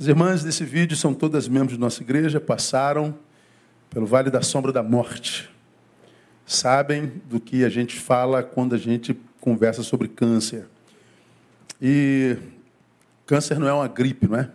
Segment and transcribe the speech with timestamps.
[0.00, 3.14] As irmãs desse vídeo são todas membros de nossa igreja, passaram
[3.90, 5.50] pelo vale da sombra da morte.
[6.46, 10.66] Sabem do que a gente fala quando a gente conversa sobre câncer.
[11.82, 12.34] E
[13.26, 14.48] câncer não é uma gripe, não é?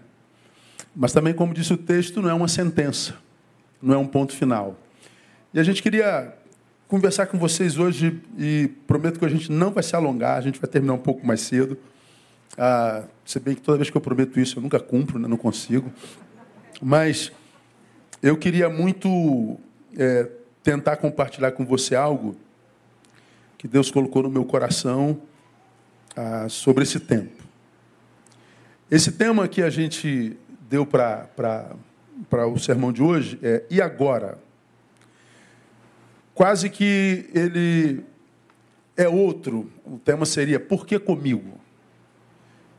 [0.95, 3.13] Mas também, como disse o texto, não é uma sentença,
[3.79, 4.75] não é um ponto final.
[5.53, 6.33] E a gente queria
[6.87, 10.59] conversar com vocês hoje e prometo que a gente não vai se alongar, a gente
[10.59, 11.77] vai terminar um pouco mais cedo.
[12.57, 15.27] Ah, se bem que toda vez que eu prometo isso eu nunca cumpro, né?
[15.27, 15.91] não consigo.
[16.81, 17.31] Mas
[18.21, 19.57] eu queria muito
[19.97, 20.29] é,
[20.63, 22.35] tentar compartilhar com você algo
[23.57, 25.21] que Deus colocou no meu coração
[26.15, 27.43] ah, sobre esse tempo.
[28.89, 30.37] Esse tema que a gente
[30.69, 31.27] deu para
[32.47, 34.37] o sermão de hoje é E agora?
[36.33, 38.03] Quase que ele
[38.95, 39.71] é outro.
[39.85, 41.64] O tema seria Por que comigo?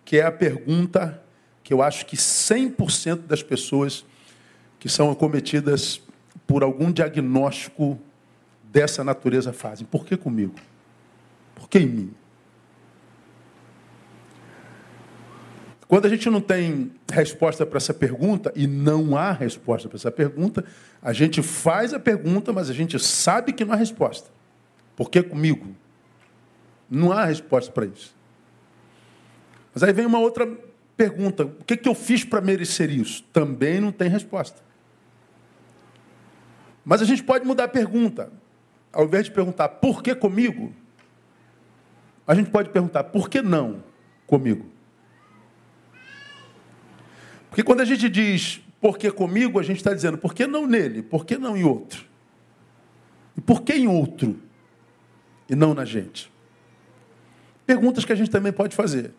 [0.07, 1.23] Que é a pergunta
[1.63, 4.07] que eu acho que 100% das pessoas
[4.79, 6.01] que são acometidas
[6.47, 7.99] por algum diagnóstico
[8.63, 9.87] dessa natureza fazem.
[9.87, 10.55] Por que comigo?
[11.55, 12.15] Por que em mim?
[15.89, 20.11] Quando a gente não tem resposta para essa pergunta, e não há resposta para essa
[20.11, 20.65] pergunta,
[21.01, 24.31] a gente faz a pergunta, mas a gente sabe que não há resposta.
[24.97, 25.77] Por que comigo?
[26.91, 28.16] Não há resposta para isso.
[29.77, 30.51] Mas aí vem uma outra
[30.97, 33.23] pergunta: o que, que eu fiz para merecer isso?
[33.25, 34.63] Também não tem resposta.
[36.83, 38.33] Mas a gente pode mudar a pergunta.
[38.91, 40.73] Ao invés de perguntar por que comigo,
[42.27, 43.85] a gente pode perguntar por que não
[44.27, 44.65] comigo.
[47.51, 50.67] Porque quando a gente diz por que comigo, a gente está dizendo por que não
[50.67, 52.07] nele, por que não em outro?
[53.37, 54.41] E por que em outro
[55.51, 56.33] e não na gente?
[57.67, 59.13] Perguntas que a gente também pode fazer.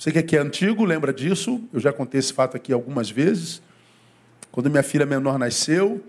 [0.00, 1.62] Você que aqui é antigo, lembra disso?
[1.70, 3.60] Eu já contei esse fato aqui algumas vezes.
[4.50, 6.02] Quando minha filha menor nasceu,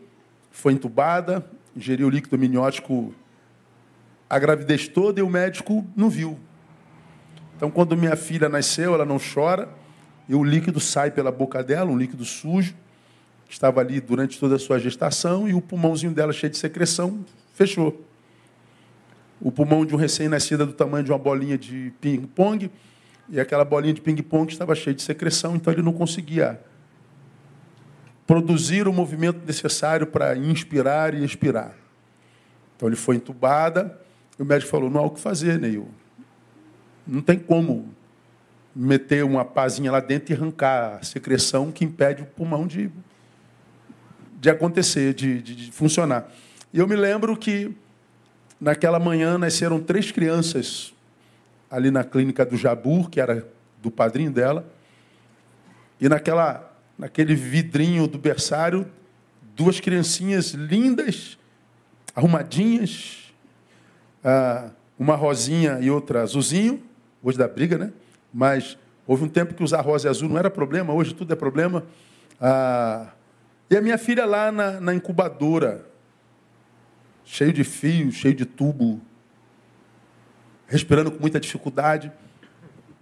[0.50, 1.46] foi entubada,
[1.76, 3.14] ingeriu líquido amniótico
[4.30, 6.40] a gravidez toda e o médico não viu.
[7.58, 9.68] Então, quando minha filha nasceu, ela não chora,
[10.30, 12.74] e o líquido sai pela boca dela, um líquido sujo,
[13.50, 18.08] estava ali durante toda a sua gestação, e o pulmãozinho dela cheio de secreção fechou.
[19.42, 22.72] O pulmão de um recém-nascida do tamanho de uma bolinha de ping-pong,
[23.32, 26.60] e aquela bolinha de ping-pong estava cheia de secreção, então ele não conseguia
[28.28, 31.74] produzir o movimento necessário para inspirar e expirar.
[32.76, 34.00] Então ele foi entubada,
[34.38, 35.88] e o médico falou: não há o que fazer, Neil.
[37.08, 37.90] Não tem como
[38.76, 42.92] meter uma pazinha lá dentro e arrancar a secreção que impede o pulmão de,
[44.40, 46.30] de acontecer, de, de, de funcionar.
[46.74, 47.74] E eu me lembro que
[48.60, 50.94] naquela manhã nasceram três crianças
[51.72, 53.48] ali na clínica do Jabur, que era
[53.82, 54.70] do padrinho dela.
[56.00, 58.86] E naquela, naquele vidrinho do berçário,
[59.56, 61.38] duas criancinhas lindas,
[62.14, 63.34] arrumadinhas,
[64.22, 66.84] ah, uma rosinha e outra azulzinho,
[67.24, 67.94] hoje da briga, né?
[68.34, 68.78] mas
[69.08, 71.86] houve um tempo que usar rosa e azul não era problema, hoje tudo é problema.
[72.40, 73.14] Ah,
[73.70, 75.86] e a minha filha lá na, na incubadora,
[77.24, 79.00] cheio de fio, cheio de tubo,
[80.72, 82.12] respirando com muita dificuldade.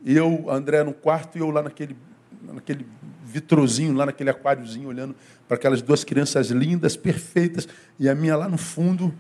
[0.04, 1.96] E eu, André, no quarto, e eu lá naquele,
[2.42, 2.86] naquele
[3.24, 5.16] vitrozinho, lá naquele aquáriozinho, olhando
[5.48, 9.14] para aquelas duas crianças lindas, perfeitas, e a minha lá no fundo,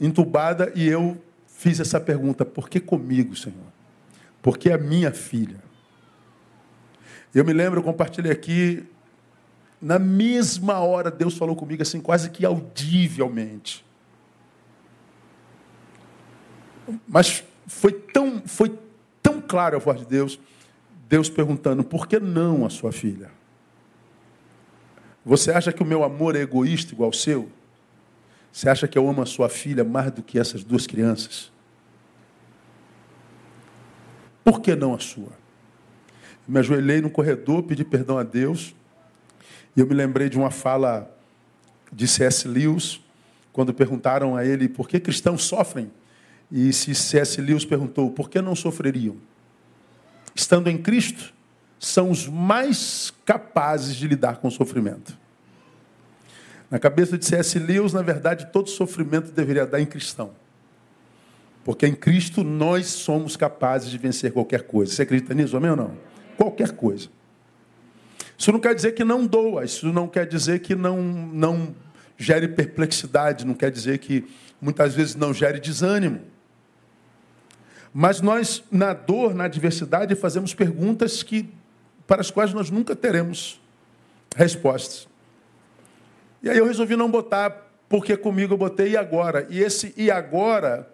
[0.00, 3.74] entubada, e eu fiz essa pergunta: por que comigo, Senhor?
[4.44, 5.56] porque é minha filha.
[7.34, 8.84] Eu me lembro, eu compartilhei aqui,
[9.80, 13.82] na mesma hora Deus falou comigo assim, quase que audivelmente.
[17.08, 18.78] Mas foi tão, foi
[19.22, 20.38] tão claro a voz de Deus,
[21.08, 23.30] Deus perguntando, por que não a sua filha?
[25.24, 27.50] Você acha que o meu amor é egoísta igual ao seu?
[28.52, 31.50] Você acha que eu amo a sua filha mais do que essas duas crianças?
[34.44, 35.44] Por que não a sua?
[36.46, 38.74] me ajoelhei no corredor, pedi perdão a Deus.
[39.76, 41.10] E eu me lembrei de uma fala
[41.92, 42.46] de C.S.
[42.46, 43.00] Lewis,
[43.52, 45.90] quando perguntaram a ele por que cristãos sofrem.
[46.56, 47.40] E se C.S.
[47.40, 49.16] Lewis perguntou, por que não sofreriam?
[50.36, 51.34] Estando em Cristo,
[51.80, 55.18] são os mais capazes de lidar com o sofrimento.
[56.70, 57.58] Na cabeça de C.S.
[57.58, 60.30] Lewis, na verdade, todo sofrimento deveria dar em cristão.
[61.64, 64.92] Porque em Cristo nós somos capazes de vencer qualquer coisa.
[64.92, 65.98] Você acredita nisso, amém ou não?
[66.36, 67.08] Qualquer coisa.
[68.38, 71.74] Isso não quer dizer que não doa, isso não quer dizer que não, não
[72.16, 74.24] gere perplexidade, não quer dizer que
[74.60, 76.32] muitas vezes não gere desânimo.
[77.96, 81.48] Mas nós, na dor, na adversidade, fazemos perguntas que
[82.08, 83.60] para as quais nós nunca teremos
[84.34, 85.06] respostas.
[86.42, 89.46] E aí eu resolvi não botar, porque comigo eu botei e agora.
[89.48, 90.92] E esse e agora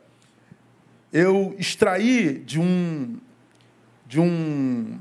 [1.11, 3.17] eu extraí de um
[4.07, 4.99] de um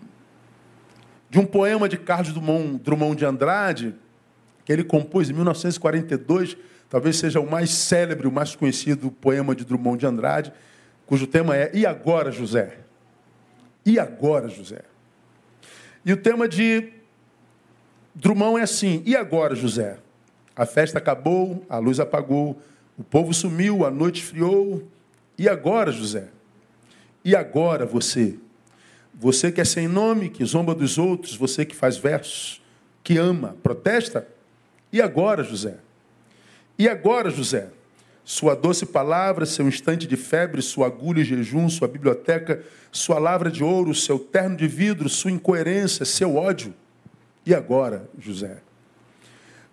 [1.29, 3.93] de um poema de Carlos Drummond, Drummond de Andrade,
[4.63, 6.55] que ele compôs em 1942,
[6.89, 10.53] talvez seja o mais célebre, o mais conhecido poema de Drummond de Andrade,
[11.09, 12.77] cujo tema é E agora, José?
[13.83, 14.83] E agora, José?
[16.05, 16.93] E o tema de
[18.13, 19.97] Drummond é assim: E agora, José?
[20.55, 22.61] A festa acabou, a luz apagou,
[22.95, 24.83] o povo sumiu, a noite esfriou.
[25.35, 26.27] E agora, José?
[27.25, 28.37] E agora você?
[29.11, 32.61] Você que é sem nome, que zomba dos outros, você que faz versos,
[33.03, 34.27] que ama, protesta?
[34.93, 35.77] E agora, José?
[36.77, 37.69] E agora, José?
[38.29, 43.49] Sua doce palavra, seu instante de febre, sua agulha e jejum, sua biblioteca, sua lavra
[43.49, 46.71] de ouro, seu terno de vidro, sua incoerência, seu ódio.
[47.43, 48.57] E agora, José?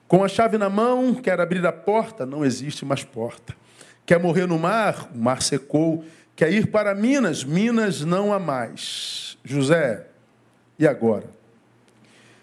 [0.08, 3.54] Com a chave na mão, quer abrir a porta, não existe mais porta.
[4.06, 6.02] Quer morrer no mar, o mar secou.
[6.34, 9.36] Quer ir para Minas, Minas não há mais.
[9.44, 10.06] José,
[10.78, 11.28] e agora?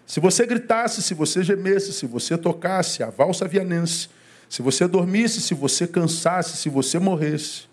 [0.06, 4.08] Se você gritasse, se você gemesse, se você tocasse a valsa vianense,
[4.54, 7.64] se você dormisse, se você cansasse, se você morresse,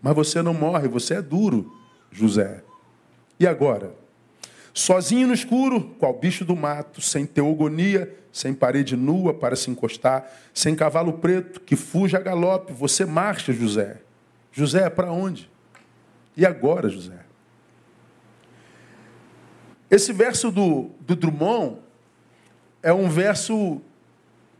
[0.00, 1.76] mas você não morre, você é duro,
[2.12, 2.62] José.
[3.40, 3.92] E agora?
[4.72, 10.30] Sozinho no escuro, qual bicho do mato, sem teogonia, sem parede nua para se encostar,
[10.54, 14.00] sem cavalo preto que fuja a galope, você marcha, José.
[14.52, 15.50] José, para onde?
[16.36, 17.18] E agora, José?
[19.90, 21.78] Esse verso do, do Drummond
[22.80, 23.82] é um verso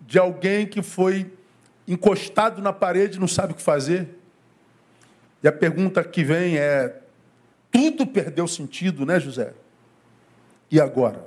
[0.01, 1.38] de alguém que foi
[1.89, 4.09] encostado na parede não sabe o que fazer.
[5.43, 7.01] E a pergunta que vem é:
[7.73, 9.55] tudo perdeu sentido, né, José?
[10.71, 11.27] E agora?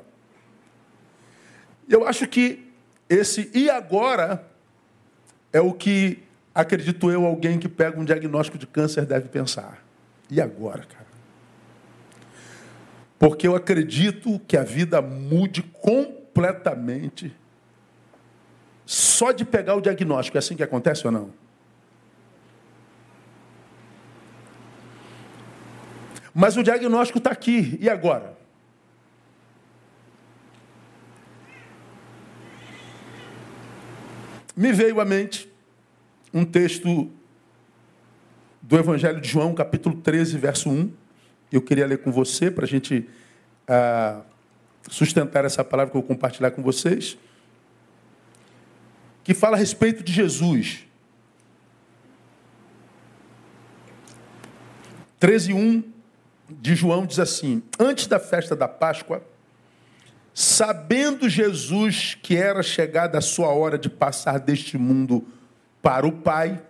[1.90, 2.72] Eu acho que
[3.10, 4.46] esse e agora
[5.52, 6.24] é o que,
[6.56, 9.84] acredito eu, alguém que pega um diagnóstico de câncer deve pensar.
[10.30, 11.08] E agora, cara?
[13.19, 17.36] Porque eu acredito que a vida mude completamente
[18.92, 20.38] só de pegar o diagnóstico.
[20.38, 21.32] É assim que acontece ou não?
[26.34, 27.78] Mas o diagnóstico está aqui.
[27.80, 28.38] E agora?
[34.58, 35.50] Me veio à mente
[36.34, 37.10] um texto
[38.62, 40.92] do Evangelho de João, capítulo 13, verso 1.
[41.50, 43.08] Eu queria ler com você para a gente
[43.70, 44.20] ah,
[44.90, 47.18] sustentar essa palavra que eu vou compartilhar com vocês
[49.24, 50.86] que fala a respeito de Jesus.
[55.20, 55.84] 13:1
[56.50, 59.24] de João diz assim: Antes da festa da Páscoa,
[60.34, 65.26] sabendo Jesus que era chegada a sua hora de passar deste mundo
[65.82, 66.62] para o Pai,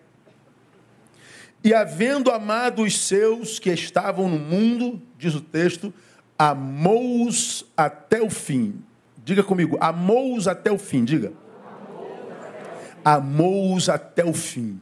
[1.63, 5.93] e havendo amado os seus que estavam no mundo, diz o texto,
[6.37, 8.83] amou-os até o fim.
[9.23, 11.31] Diga comigo, amou-os até o fim, diga
[13.03, 14.79] amou-os até o fim.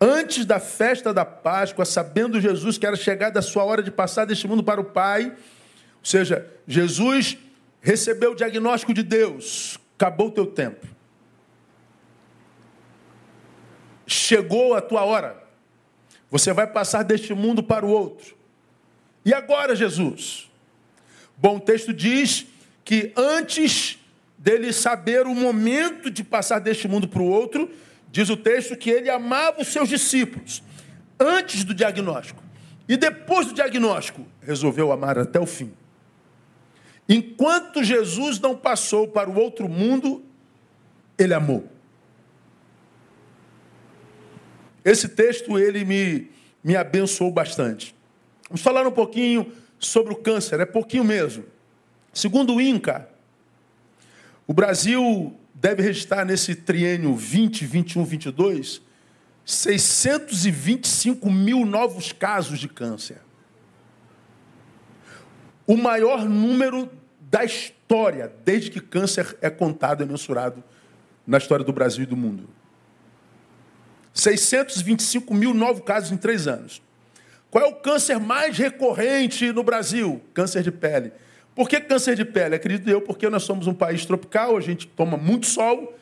[0.00, 4.24] Antes da festa da Páscoa, sabendo Jesus que era chegada a sua hora de passar
[4.24, 5.36] deste mundo para o Pai, ou
[6.02, 7.38] seja, Jesus
[7.80, 10.86] recebeu o diagnóstico de Deus: acabou o teu tempo.
[14.06, 15.42] Chegou a tua hora.
[16.30, 18.36] Você vai passar deste mundo para o outro.
[19.24, 20.50] E agora, Jesus?
[21.36, 22.46] Bom, o texto diz
[22.84, 23.98] que antes
[24.44, 27.70] dele saber o momento de passar deste mundo para o outro,
[28.12, 30.62] diz o texto que ele amava os seus discípulos
[31.18, 32.44] antes do diagnóstico.
[32.86, 35.72] E depois do diagnóstico, resolveu amar até o fim.
[37.08, 40.22] Enquanto Jesus não passou para o outro mundo,
[41.16, 41.66] ele amou.
[44.84, 46.30] Esse texto ele me,
[46.62, 47.94] me abençoou bastante.
[48.50, 51.46] Vamos falar um pouquinho sobre o câncer, é pouquinho mesmo.
[52.12, 53.08] Segundo o INCA,
[54.46, 58.82] o Brasil deve registrar nesse triênio 20, 21, 22,
[59.44, 63.18] 625 mil novos casos de câncer.
[65.66, 70.62] O maior número da história, desde que câncer é contado e mensurado
[71.26, 72.48] na história do Brasil e do mundo.
[74.12, 76.82] 625 mil novos casos em três anos.
[77.50, 80.22] Qual é o câncer mais recorrente no Brasil?
[80.32, 81.12] Câncer de pele.
[81.54, 82.56] Por que câncer de pele?
[82.56, 85.96] Acredito eu, porque nós somos um país tropical, a gente toma muito sol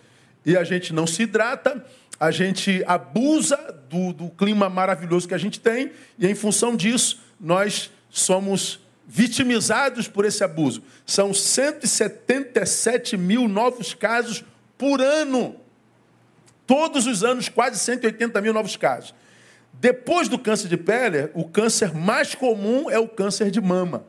[0.45, 1.85] e a gente não se hidrata,
[2.19, 3.57] a gente abusa
[3.91, 10.09] do, do clima maravilhoso que a gente tem e, em função disso, nós somos vitimizados
[10.09, 10.83] por esse abuso.
[11.05, 14.45] São 177 mil novos casos
[14.79, 15.57] por ano.
[16.67, 19.15] Todos os anos, quase 180 mil novos casos.
[19.75, 24.05] Depois do câncer de pele, o câncer mais comum é o câncer de mama,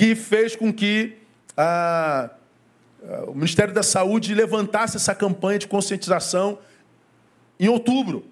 [0.00, 1.18] que fez com que
[1.54, 2.30] a,
[3.06, 6.58] a, o Ministério da Saúde levantasse essa campanha de conscientização
[7.58, 8.24] em outubro,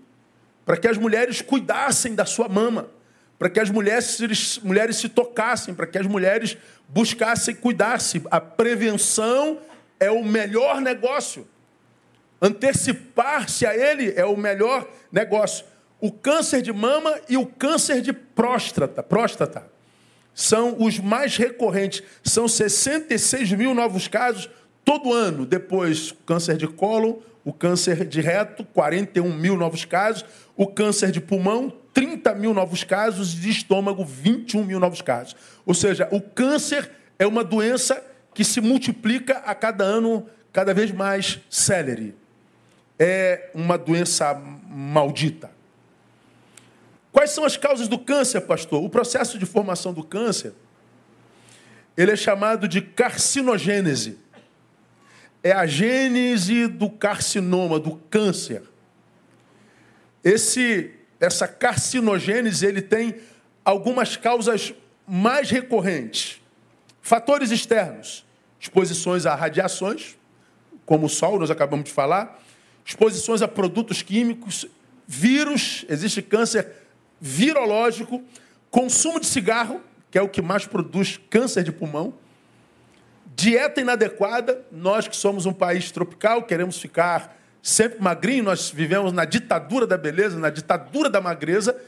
[0.64, 2.88] para que as mulheres cuidassem da sua mama,
[3.38, 6.56] para que as mulheres, mulheres se tocassem, para que as mulheres
[6.88, 8.22] buscassem cuidar-se.
[8.30, 9.58] A prevenção
[10.00, 11.46] é o melhor negócio.
[12.40, 15.66] Antecipar-se a ele é o melhor negócio.
[16.00, 19.77] O câncer de mama e o câncer de próstata, próstata
[20.38, 22.00] são os mais recorrentes.
[22.22, 24.48] São 66 mil novos casos
[24.84, 25.44] todo ano.
[25.44, 30.24] Depois, câncer de cólon, o câncer de reto, 41 mil novos casos.
[30.56, 33.32] O câncer de pulmão, 30 mil novos casos.
[33.32, 35.34] De estômago, 21 mil novos casos.
[35.66, 38.00] Ou seja, o câncer é uma doença
[38.32, 42.14] que se multiplica a cada ano, cada vez mais célere
[42.98, 44.34] é uma doença
[44.68, 45.50] maldita.
[47.12, 48.82] Quais são as causas do câncer, pastor?
[48.84, 50.52] O processo de formação do câncer,
[51.96, 54.18] ele é chamado de carcinogênese.
[55.42, 58.62] É a gênese do carcinoma, do câncer.
[60.22, 63.16] Esse, essa carcinogênese, ele tem
[63.64, 64.74] algumas causas
[65.06, 66.40] mais recorrentes.
[67.00, 68.26] Fatores externos,
[68.60, 70.16] exposições a radiações,
[70.84, 72.42] como o sol, nós acabamos de falar,
[72.84, 74.66] exposições a produtos químicos,
[75.06, 76.87] vírus, existe câncer
[77.20, 78.22] virológico,
[78.70, 82.14] consumo de cigarro, que é o que mais produz câncer de pulmão,
[83.34, 89.24] dieta inadequada, nós que somos um país tropical, queremos ficar sempre magrinho, nós vivemos na
[89.24, 91.80] ditadura da beleza, na ditadura da magreza,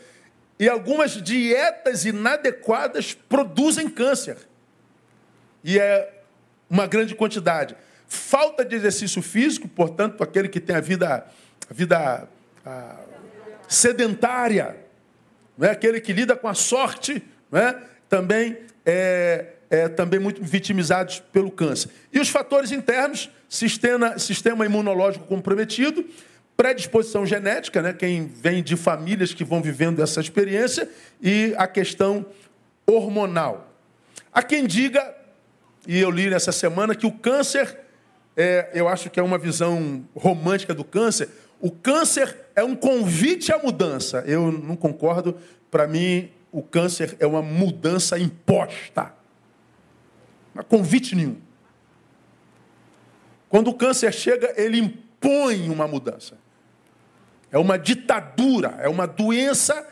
[0.58, 4.36] e algumas dietas inadequadas produzem câncer.
[5.64, 6.22] E é
[6.68, 7.74] uma grande quantidade.
[8.06, 11.26] Falta de exercício físico, portanto, aquele que tem a vida,
[11.68, 12.28] a vida
[12.64, 12.96] a,
[13.66, 14.76] sedentária,
[15.60, 15.72] não é?
[15.72, 17.76] aquele que lida com a sorte, não é?
[18.08, 21.90] também é, é também muito vitimizados pelo câncer.
[22.10, 26.02] E os fatores internos, sistema, sistema imunológico comprometido,
[26.56, 27.92] predisposição genética, né?
[27.92, 30.88] quem vem de famílias que vão vivendo essa experiência,
[31.20, 32.24] e a questão
[32.86, 33.70] hormonal.
[34.32, 35.14] Há quem diga,
[35.86, 37.78] e eu li nessa semana, que o câncer
[38.36, 41.28] é, eu acho que é uma visão romântica do câncer.
[41.60, 44.24] O câncer é um convite à mudança.
[44.26, 45.36] Eu não concordo.
[45.70, 49.14] Para mim, o câncer é uma mudança imposta.
[50.54, 51.36] Não é convite nenhum.
[53.48, 56.38] Quando o câncer chega, ele impõe uma mudança.
[57.52, 59.86] É uma ditadura, é uma doença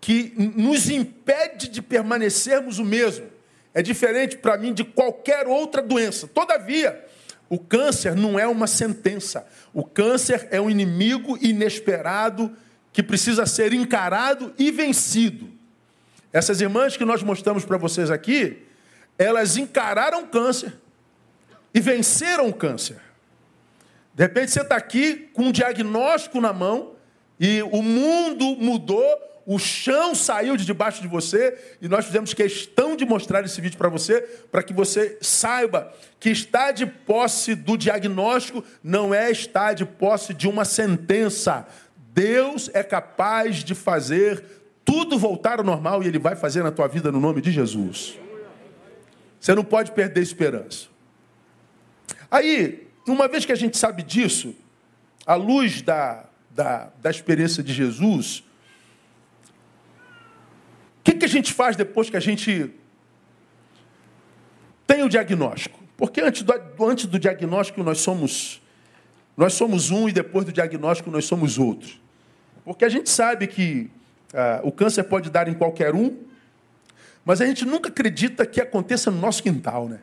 [0.00, 3.26] que nos impede de permanecermos o mesmo.
[3.72, 6.26] É diferente para mim de qualquer outra doença.
[6.26, 7.06] Todavia,
[7.52, 9.46] o câncer não é uma sentença.
[9.74, 12.56] O câncer é um inimigo inesperado
[12.90, 15.50] que precisa ser encarado e vencido.
[16.32, 18.62] Essas irmãs que nós mostramos para vocês aqui,
[19.18, 20.72] elas encararam o câncer
[21.74, 22.96] e venceram o câncer.
[24.14, 26.92] De repente você está aqui com um diagnóstico na mão
[27.38, 29.04] e o mundo mudou,
[29.44, 33.76] o chão saiu de debaixo de você e nós fizemos questão de mostrar esse vídeo
[33.76, 34.20] para você,
[34.50, 40.32] para que você saiba que estar de posse do diagnóstico não é estar de posse
[40.32, 41.66] de uma sentença.
[42.14, 44.44] Deus é capaz de fazer
[44.84, 48.18] tudo voltar ao normal e Ele vai fazer na tua vida no nome de Jesus.
[49.40, 50.86] Você não pode perder esperança.
[52.30, 54.54] Aí, uma vez que a gente sabe disso,
[55.26, 58.44] à luz da, da, da experiência de Jesus,
[61.02, 62.72] que, que a gente faz depois que a gente
[64.86, 65.80] tem o diagnóstico?
[65.96, 68.62] Porque antes do, antes do diagnóstico nós somos,
[69.36, 72.00] nós somos um e depois do diagnóstico nós somos outro.
[72.64, 73.90] Porque a gente sabe que
[74.32, 76.16] ah, o câncer pode dar em qualquer um,
[77.24, 80.00] mas a gente nunca acredita que aconteça no nosso quintal, né?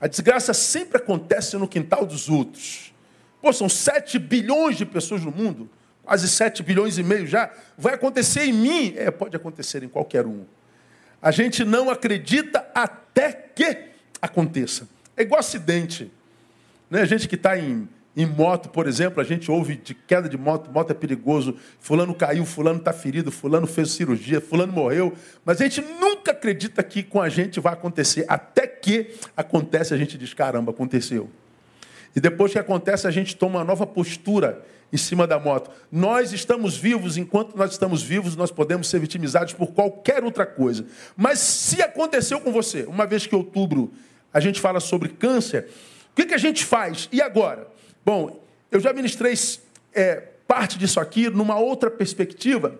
[0.00, 2.94] A desgraça sempre acontece no quintal dos outros.
[3.42, 5.68] Pô, são 7 bilhões de pessoas no mundo
[6.08, 8.94] quase 7 bilhões e meio já, vai acontecer em mim?
[8.96, 10.46] É, pode acontecer em qualquer um.
[11.20, 13.90] A gente não acredita até que
[14.22, 14.88] aconteça.
[15.14, 16.10] É igual acidente.
[16.88, 17.02] Né?
[17.02, 17.86] A gente que está em,
[18.16, 22.14] em moto, por exemplo, a gente ouve de queda de moto, moto é perigoso, fulano
[22.14, 25.12] caiu, fulano está ferido, fulano fez cirurgia, fulano morreu,
[25.44, 28.24] mas a gente nunca acredita que com a gente vai acontecer.
[28.28, 31.28] Até que acontece, a gente diz, caramba, aconteceu.
[32.16, 35.70] E depois que acontece, a gente toma uma nova postura em cima da moto.
[35.90, 40.86] Nós estamos vivos, enquanto nós estamos vivos, nós podemos ser vitimizados por qualquer outra coisa.
[41.16, 43.92] Mas se aconteceu com você, uma vez que outubro
[44.32, 45.68] a gente fala sobre câncer,
[46.12, 47.08] o que, que a gente faz?
[47.12, 47.66] E agora?
[48.04, 49.34] Bom, eu já ministrei
[49.94, 52.78] é, parte disso aqui numa outra perspectiva,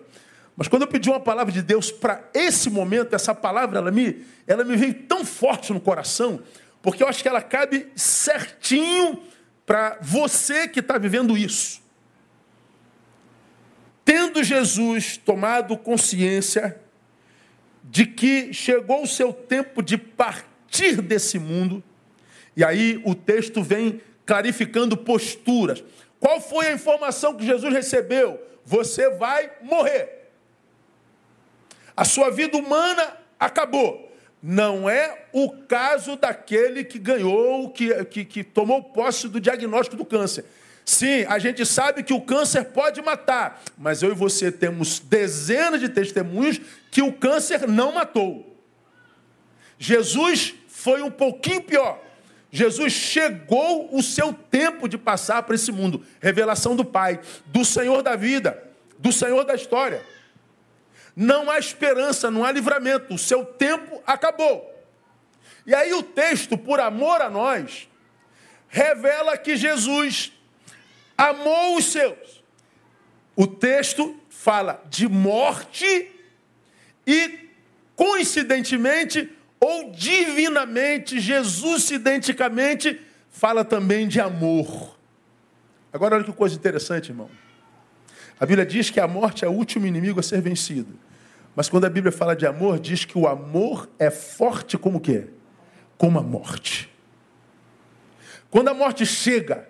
[0.55, 4.25] mas quando eu pedi uma palavra de Deus para esse momento, essa palavra, ela me,
[4.45, 6.41] ela me veio tão forte no coração,
[6.81, 9.21] porque eu acho que ela cabe certinho
[9.65, 11.81] para você que está vivendo isso.
[14.09, 16.81] Tendo Jesus tomado consciência
[17.83, 21.83] de que chegou o seu tempo de partir desse mundo,
[22.57, 25.83] e aí o texto vem clarificando posturas.
[26.19, 28.41] Qual foi a informação que Jesus recebeu?
[28.65, 30.31] Você vai morrer.
[31.95, 34.11] A sua vida humana acabou.
[34.41, 40.03] Não é o caso daquele que ganhou, que, que, que tomou posse do diagnóstico do
[40.03, 40.45] câncer.
[40.89, 45.79] Sim, a gente sabe que o câncer pode matar, mas eu e você temos dezenas
[45.79, 48.59] de testemunhos que o câncer não matou.
[49.77, 52.03] Jesus foi um pouquinho pior.
[52.51, 56.03] Jesus chegou o seu tempo de passar para esse mundo.
[56.19, 58.59] Revelação do Pai, do Senhor da vida,
[58.97, 60.03] do Senhor da história.
[61.15, 63.13] Não há esperança, não há livramento.
[63.13, 64.67] O seu tempo acabou.
[65.67, 67.87] E aí o texto, por amor a nós,
[68.67, 70.33] revela que Jesus
[71.19, 72.41] amou os seus.
[73.35, 76.11] O texto fala de morte
[77.05, 77.49] e,
[77.95, 84.97] coincidentemente ou divinamente, Jesus identicamente fala também de amor.
[85.91, 87.29] Agora olha que coisa interessante, irmão.
[88.39, 90.97] A Bíblia diz que a morte é o último inimigo a ser vencido.
[91.53, 95.01] Mas quando a Bíblia fala de amor, diz que o amor é forte como o
[95.01, 95.27] quê?
[95.97, 96.89] Como a morte.
[98.49, 99.68] Quando a morte chega,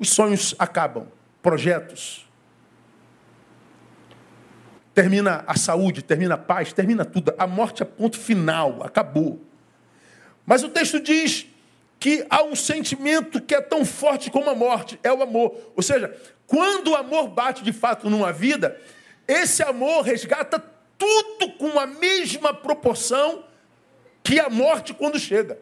[0.00, 1.06] os sonhos acabam,
[1.42, 2.26] projetos.
[4.94, 7.34] Termina a saúde, termina a paz, termina tudo.
[7.38, 9.40] A morte é ponto final, acabou.
[10.46, 11.46] Mas o texto diz
[12.00, 15.54] que há um sentimento que é tão forte como a morte, é o amor.
[15.76, 18.80] Ou seja, quando o amor bate de fato numa vida,
[19.28, 20.58] esse amor resgata
[20.98, 23.44] tudo com a mesma proporção
[24.22, 25.58] que a morte quando chega.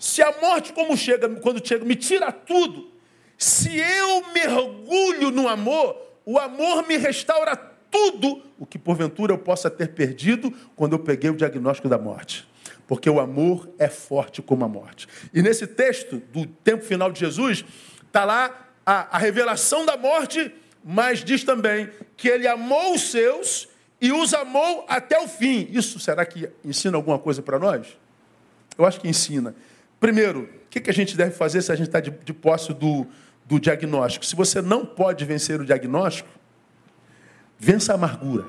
[0.00, 2.90] Se a morte como chega, quando chega, me tira tudo,
[3.38, 7.54] se eu mergulho no amor, o amor me restaura
[7.90, 12.48] tudo o que porventura eu possa ter perdido quando eu peguei o diagnóstico da morte.
[12.88, 15.06] Porque o amor é forte como a morte.
[15.32, 17.64] E nesse texto do tempo final de Jesus,
[18.04, 20.52] está lá a, a revelação da morte
[20.84, 23.68] mas diz também que ele amou os seus
[24.00, 25.68] e os amou até o fim.
[25.70, 27.98] Isso será que ensina alguma coisa para nós?
[28.78, 29.54] Eu acho que ensina.
[30.00, 32.72] Primeiro, o que, que a gente deve fazer se a gente está de, de posse
[32.72, 33.06] do,
[33.44, 34.24] do diagnóstico?
[34.24, 36.30] Se você não pode vencer o diagnóstico,
[37.58, 38.46] vença a amargura.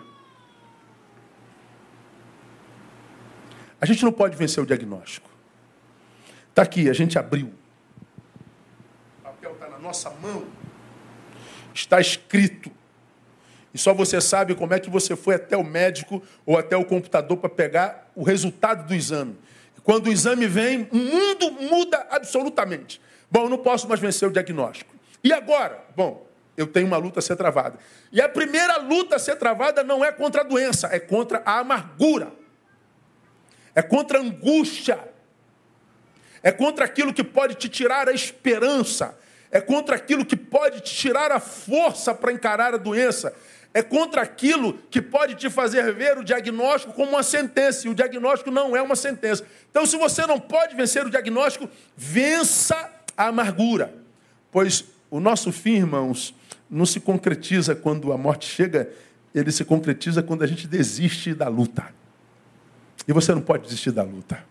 [3.81, 5.29] A gente não pode vencer o diagnóstico.
[6.49, 7.51] Está aqui, a gente abriu.
[9.19, 10.45] O papel está na nossa mão.
[11.73, 12.71] Está escrito.
[13.73, 16.85] E só você sabe como é que você foi até o médico ou até o
[16.85, 19.35] computador para pegar o resultado do exame.
[19.83, 23.01] Quando o exame vem, o mundo muda absolutamente.
[23.29, 24.93] Bom, eu não posso mais vencer o diagnóstico.
[25.23, 25.83] E agora?
[25.95, 27.77] Bom, eu tenho uma luta a ser travada.
[28.11, 31.59] E a primeira luta a ser travada não é contra a doença, é contra a
[31.59, 32.31] amargura.
[33.73, 34.99] É contra a angústia.
[36.43, 39.17] É contra aquilo que pode te tirar a esperança
[39.51, 43.33] é contra aquilo que pode te tirar a força para encarar a doença,
[43.73, 47.95] é contra aquilo que pode te fazer ver o diagnóstico como uma sentença, e o
[47.95, 49.45] diagnóstico não é uma sentença.
[49.69, 53.93] Então, se você não pode vencer o diagnóstico, vença a amargura,
[54.51, 56.35] pois o nosso fim, irmãos,
[56.69, 58.89] não se concretiza quando a morte chega,
[59.33, 61.93] ele se concretiza quando a gente desiste da luta.
[63.07, 64.43] E você não pode desistir da luta.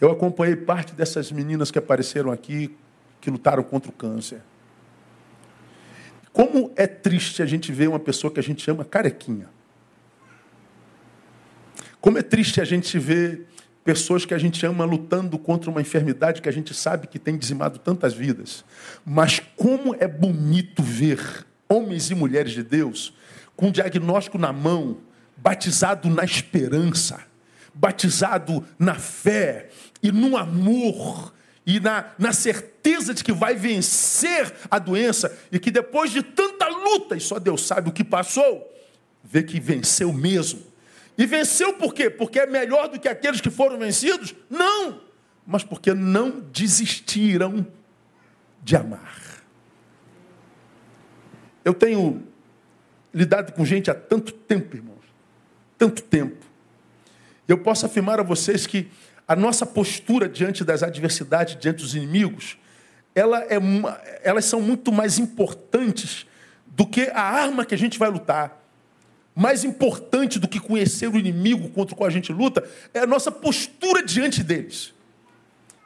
[0.00, 2.74] Eu acompanhei parte dessas meninas que apareceram aqui
[3.20, 4.40] que lutaram contra o câncer.
[6.32, 9.48] Como é triste a gente ver uma pessoa que a gente ama carequinha.
[12.00, 13.46] Como é triste a gente ver
[13.84, 17.36] pessoas que a gente ama lutando contra uma enfermidade que a gente sabe que tem
[17.36, 18.64] dizimado tantas vidas.
[19.04, 23.14] Mas como é bonito ver homens e mulheres de Deus
[23.56, 24.98] com diagnóstico na mão,
[25.36, 27.20] batizado na esperança,
[27.74, 29.70] batizado na fé
[30.02, 31.32] e no amor
[31.68, 36.66] e na, na certeza de que vai vencer a doença e que depois de tanta
[36.66, 38.66] luta, e só Deus sabe o que passou,
[39.22, 40.62] vê que venceu mesmo.
[41.18, 42.08] E venceu por quê?
[42.08, 44.34] Porque é melhor do que aqueles que foram vencidos?
[44.48, 45.02] Não!
[45.46, 47.66] Mas porque não desistiram
[48.62, 49.42] de amar.
[51.62, 52.26] Eu tenho
[53.12, 55.04] lidado com gente há tanto tempo, irmãos,
[55.76, 56.46] tanto tempo.
[57.46, 58.90] Eu posso afirmar a vocês que
[59.28, 62.56] a nossa postura diante das adversidades, diante dos inimigos,
[63.14, 63.58] ela é,
[64.22, 66.26] elas são muito mais importantes
[66.66, 68.58] do que a arma que a gente vai lutar.
[69.34, 73.06] Mais importante do que conhecer o inimigo contra o qual a gente luta é a
[73.06, 74.94] nossa postura diante deles.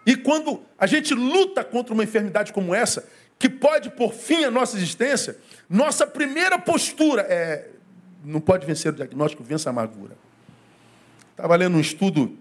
[0.07, 4.51] E quando a gente luta contra uma enfermidade como essa, que pode pôr fim à
[4.51, 5.37] nossa existência,
[5.69, 7.71] nossa primeira postura é:
[8.25, 10.17] não pode vencer o diagnóstico, vença a amargura.
[11.33, 12.39] Estava lendo um estudo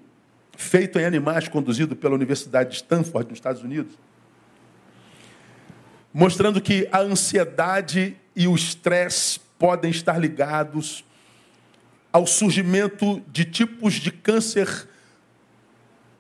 [0.57, 3.93] feito em animais, conduzido pela Universidade de Stanford, nos Estados Unidos,
[6.13, 11.05] mostrando que a ansiedade e o estresse podem estar ligados
[12.11, 14.87] ao surgimento de tipos de câncer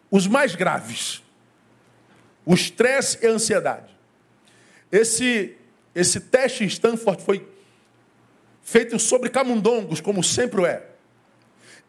[0.09, 1.21] os mais graves.
[2.45, 3.95] O estresse e a ansiedade.
[4.91, 5.55] Esse,
[5.93, 7.47] esse teste em Stanford foi
[8.61, 10.89] feito sobre camundongos, como sempre é.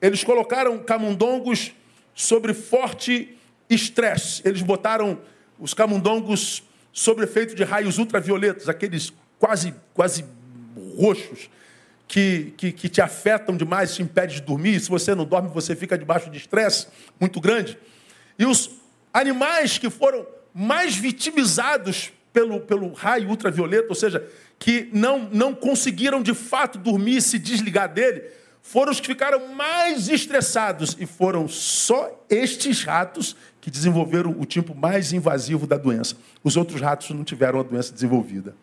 [0.00, 1.72] Eles colocaram camundongos
[2.14, 3.36] sobre forte
[3.68, 4.42] estresse.
[4.44, 5.20] Eles botaram
[5.58, 10.24] os camundongos sob efeito de raios ultravioletos, aqueles quase, quase
[10.96, 11.48] roxos,
[12.06, 14.78] que, que, que te afetam demais, te impedem de dormir.
[14.80, 17.78] Se você não dorme, você fica debaixo de estresse muito grande.
[18.38, 18.70] E os
[19.12, 24.26] animais que foram mais vitimizados pelo, pelo raio ultravioleta, ou seja,
[24.58, 28.22] que não, não conseguiram de fato dormir e se desligar dele,
[28.62, 30.96] foram os que ficaram mais estressados.
[30.98, 36.16] E foram só estes ratos que desenvolveram o tipo mais invasivo da doença.
[36.42, 38.54] Os outros ratos não tiveram a doença desenvolvida.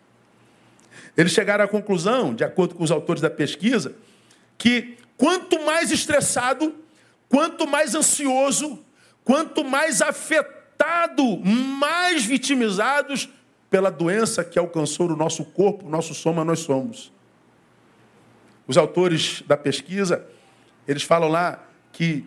[1.15, 3.93] Eles chegaram à conclusão, de acordo com os autores da pesquisa,
[4.57, 6.73] que quanto mais estressado,
[7.27, 8.79] quanto mais ansioso,
[9.23, 13.29] quanto mais afetado, mais vitimizados
[13.69, 17.11] pela doença que alcançou o nosso corpo, o nosso soma, nós somos.
[18.69, 20.23] Os autores da pesquisa,
[20.87, 22.23] eles falam lá que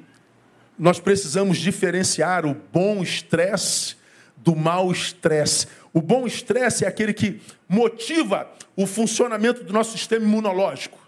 [0.76, 3.94] nós precisamos diferenciar o bom estresse
[4.36, 5.68] do mau estresse.
[5.92, 10.98] O bom estresse é aquele que motiva o funcionamento do nosso sistema imunológico.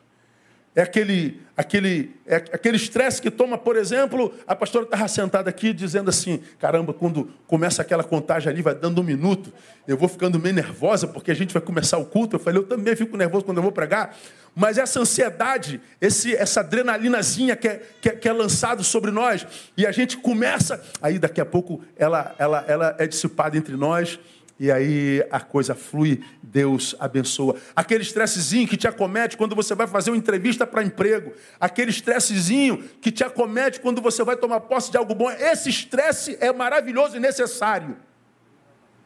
[0.72, 5.72] É aquele aquele é aquele estresse que toma, por exemplo, a pastora estava sentada aqui
[5.72, 9.52] dizendo assim: caramba, quando começa aquela contagem ali, vai dando um minuto,
[9.86, 12.36] eu vou ficando meio nervosa porque a gente vai começar o culto.
[12.36, 14.16] Eu falei, eu também fico nervoso quando eu vou pregar,
[14.54, 19.46] mas essa ansiedade, esse, essa adrenalinazinha que é, que, é, que é lançado sobre nós,
[19.76, 24.18] e a gente começa, aí daqui a pouco ela, ela, ela é dissipada entre nós
[24.58, 27.56] e aí a coisa flui, Deus abençoa.
[27.74, 31.32] Aquele estressezinho que te acomete quando você vai fazer uma entrevista para emprego.
[31.58, 35.28] Aquele estressezinho que te acomete quando você vai tomar posse de algo bom.
[35.28, 37.96] Esse estresse é maravilhoso e necessário.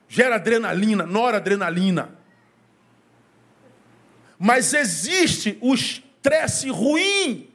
[0.06, 2.14] Gera adrenalina, noradrenalina.
[4.38, 7.48] Mas existe o estresse ruim.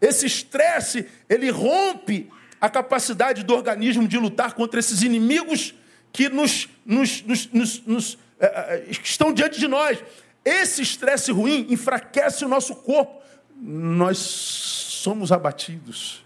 [0.00, 5.74] Esse estresse, ele rompe a capacidade do organismo de lutar contra esses inimigos
[6.12, 10.02] que nos, nos, nos, nos é, estão diante de nós.
[10.44, 13.22] Esse estresse ruim enfraquece o nosso corpo.
[13.56, 16.24] Nós somos abatidos.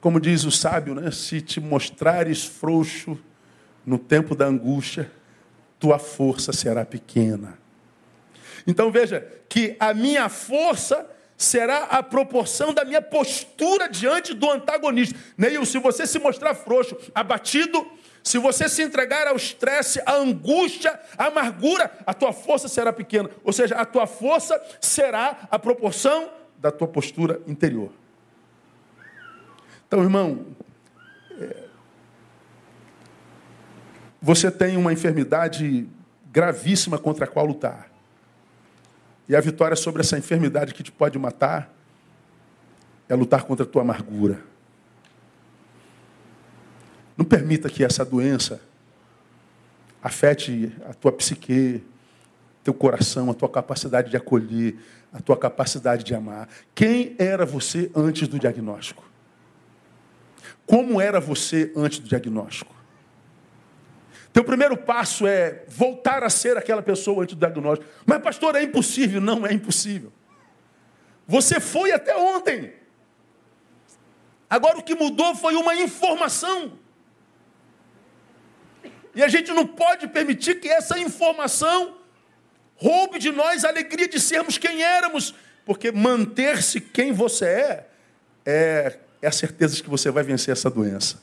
[0.00, 1.10] Como diz o sábio, né?
[1.10, 3.18] se te mostrares frouxo
[3.86, 5.12] no tempo da angústia,
[5.78, 7.58] tua força será pequena.
[8.66, 15.18] Então veja que a minha força será a proporção da minha postura diante do antagonista.
[15.36, 17.86] Neil, se você se mostrar frouxo, abatido,
[18.22, 23.28] se você se entregar ao estresse, à angústia, à amargura, a tua força será pequena.
[23.42, 27.90] Ou seja, a tua força será a proporção da tua postura interior.
[29.88, 30.46] Então, irmão,
[31.38, 31.64] é,
[34.20, 35.88] você tem uma enfermidade
[36.30, 37.90] gravíssima contra a qual lutar.
[39.28, 41.72] E a vitória sobre essa enfermidade que te pode matar
[43.08, 44.51] é lutar contra a tua amargura.
[47.22, 48.60] Não permita que essa doença
[50.02, 51.80] afete a tua psique,
[52.64, 54.74] teu coração, a tua capacidade de acolher,
[55.12, 56.48] a tua capacidade de amar.
[56.74, 59.08] Quem era você antes do diagnóstico?
[60.66, 62.74] Como era você antes do diagnóstico?
[64.32, 67.88] Teu primeiro passo é voltar a ser aquela pessoa antes do diagnóstico.
[68.04, 69.20] Mas, pastor, é impossível.
[69.20, 70.12] Não é impossível.
[71.28, 72.72] Você foi até ontem.
[74.50, 76.81] Agora o que mudou foi uma informação.
[79.14, 81.98] E a gente não pode permitir que essa informação
[82.76, 87.86] roube de nós a alegria de sermos quem éramos, porque manter-se quem você é,
[88.44, 91.20] é, é a certeza de que você vai vencer essa doença.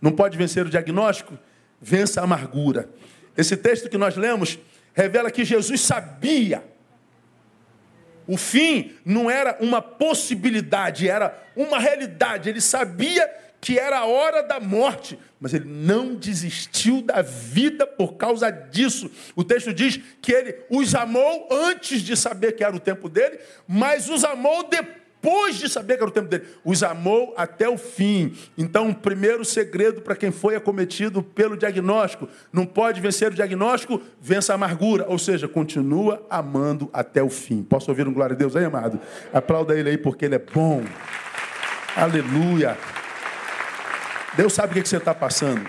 [0.00, 1.38] Não pode vencer o diagnóstico?
[1.80, 2.88] vença a amargura.
[3.36, 4.58] Esse texto que nós lemos
[4.94, 6.64] revela que Jesus sabia.
[8.26, 12.48] O fim não era uma possibilidade, era uma realidade.
[12.48, 13.30] Ele sabia
[13.66, 19.10] que era a hora da morte, mas ele não desistiu da vida por causa disso.
[19.34, 23.40] O texto diz que ele os amou antes de saber que era o tempo dele,
[23.66, 27.76] mas os amou depois de saber que era o tempo dele, os amou até o
[27.76, 28.36] fim.
[28.56, 34.00] Então, o primeiro segredo para quem foi acometido pelo diagnóstico, não pode vencer o diagnóstico,
[34.20, 37.64] vença a amargura, ou seja, continua amando até o fim.
[37.64, 39.00] Posso ouvir um glória a Deus aí, amado?
[39.32, 40.84] Aplauda ele aí porque ele é bom.
[41.96, 42.76] Aleluia.
[44.36, 45.66] Deus sabe o que você está passando.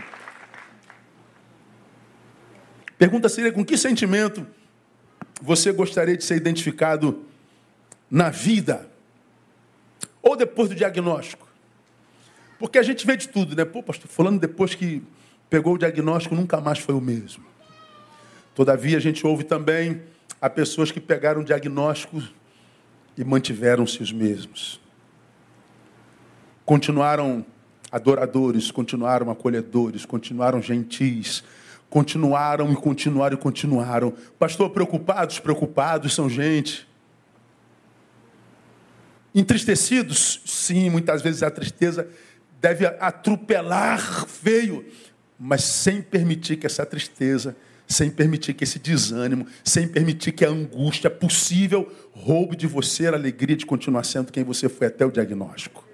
[2.97, 4.45] Pergunta seria com que sentimento
[5.41, 7.23] você gostaria de ser identificado
[8.09, 8.89] na vida?
[10.21, 11.47] Ou depois do diagnóstico?
[12.59, 13.63] Porque a gente vê de tudo, né?
[13.63, 15.03] Pô, pastor, falando depois que
[15.49, 17.45] pegou o diagnóstico, nunca mais foi o mesmo.
[18.55, 20.01] Todavia, a gente ouve também
[20.41, 22.21] a pessoas que pegaram o diagnóstico
[23.15, 24.81] e mantiveram-se os mesmos.
[26.65, 27.45] Continuaram
[27.91, 31.43] adoradores, continuaram acolhedores, continuaram gentis,
[31.89, 34.13] continuaram e continuaram e continuaram.
[34.37, 35.39] Pastor, preocupados?
[35.39, 36.87] Preocupados são gente.
[39.33, 42.07] Entristecidos, sim, muitas vezes a tristeza
[42.59, 44.85] deve atropelar feio,
[45.39, 47.55] mas sem permitir que essa tristeza,
[47.87, 53.13] sem permitir que esse desânimo, sem permitir que a angústia possível roube de você a
[53.13, 55.86] alegria de continuar sendo quem você foi até o diagnóstico.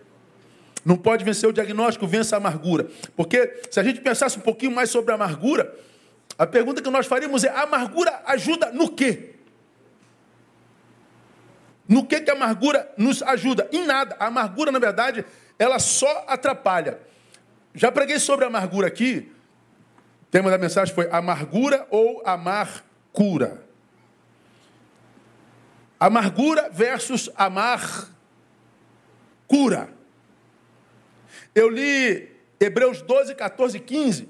[0.86, 2.88] Não pode vencer o diagnóstico, vença a amargura.
[3.16, 5.74] Porque se a gente pensasse um pouquinho mais sobre a amargura,
[6.38, 9.36] a pergunta que nós faríamos é: a amargura ajuda no quê?
[11.88, 13.70] No que, que a amargura nos ajuda?
[13.72, 14.16] Em nada.
[14.20, 15.26] A amargura, na verdade,
[15.60, 17.00] ela só atrapalha.
[17.74, 19.32] Já preguei sobre a amargura aqui.
[20.24, 23.64] O tema da mensagem foi amargura ou amar cura.
[26.00, 28.10] Amargura versus amar
[29.48, 29.93] cura.
[31.56, 34.30] Eu li Hebreus 12, 14 e 15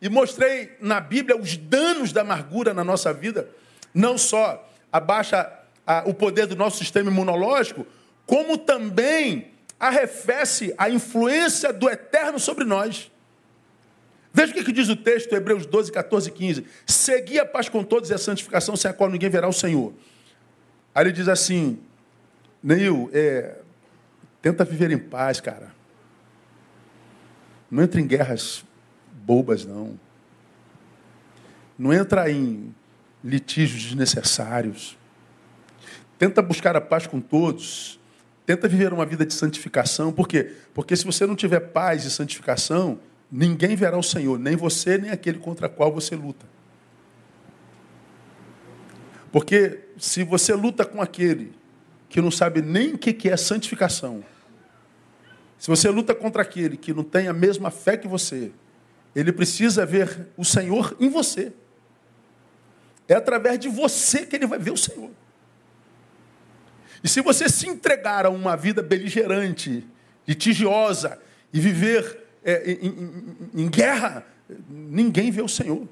[0.00, 3.48] e mostrei na Bíblia os danos da amargura na nossa vida.
[3.92, 5.50] Não só a baixa
[5.86, 7.86] a, o poder do nosso sistema imunológico,
[8.26, 13.10] como também arrefece a influência do eterno sobre nós.
[14.32, 16.66] Veja o que, diz o texto, Hebreus 12, 14 e 15.
[16.86, 19.92] Segui a paz com todos e a santificação, sem a qual ninguém verá o Senhor.
[20.94, 21.78] Aí ele diz assim,
[22.62, 23.56] Neil, é,
[24.42, 25.72] tenta viver em paz, cara.
[27.70, 28.64] Não entra em guerras
[29.24, 29.98] bobas, não.
[31.78, 32.74] Não entra em
[33.22, 34.96] litígios desnecessários.
[36.18, 37.98] Tenta buscar a paz com todos.
[38.46, 40.12] Tenta viver uma vida de santificação.
[40.12, 40.52] Por quê?
[40.72, 43.00] Porque se você não tiver paz e santificação,
[43.30, 46.46] ninguém verá o Senhor, nem você, nem aquele contra qual você luta.
[49.32, 51.52] Porque se você luta com aquele
[52.08, 54.22] que não sabe nem o que é santificação,
[55.64, 58.52] se você luta contra aquele que não tem a mesma fé que você,
[59.16, 61.54] ele precisa ver o Senhor em você.
[63.08, 65.10] É através de você que ele vai ver o Senhor.
[67.02, 69.86] E se você se entregar a uma vida beligerante,
[70.28, 71.18] litigiosa,
[71.50, 72.86] e viver é, em,
[73.54, 74.26] em, em guerra,
[74.68, 75.88] ninguém vê o Senhor.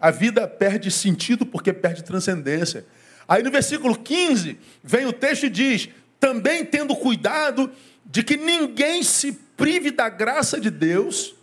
[0.00, 2.86] A vida perde sentido porque perde transcendência.
[3.26, 7.70] Aí no versículo 15, vem o texto e diz: também tendo cuidado
[8.04, 11.34] de que ninguém se prive da graça de Deus,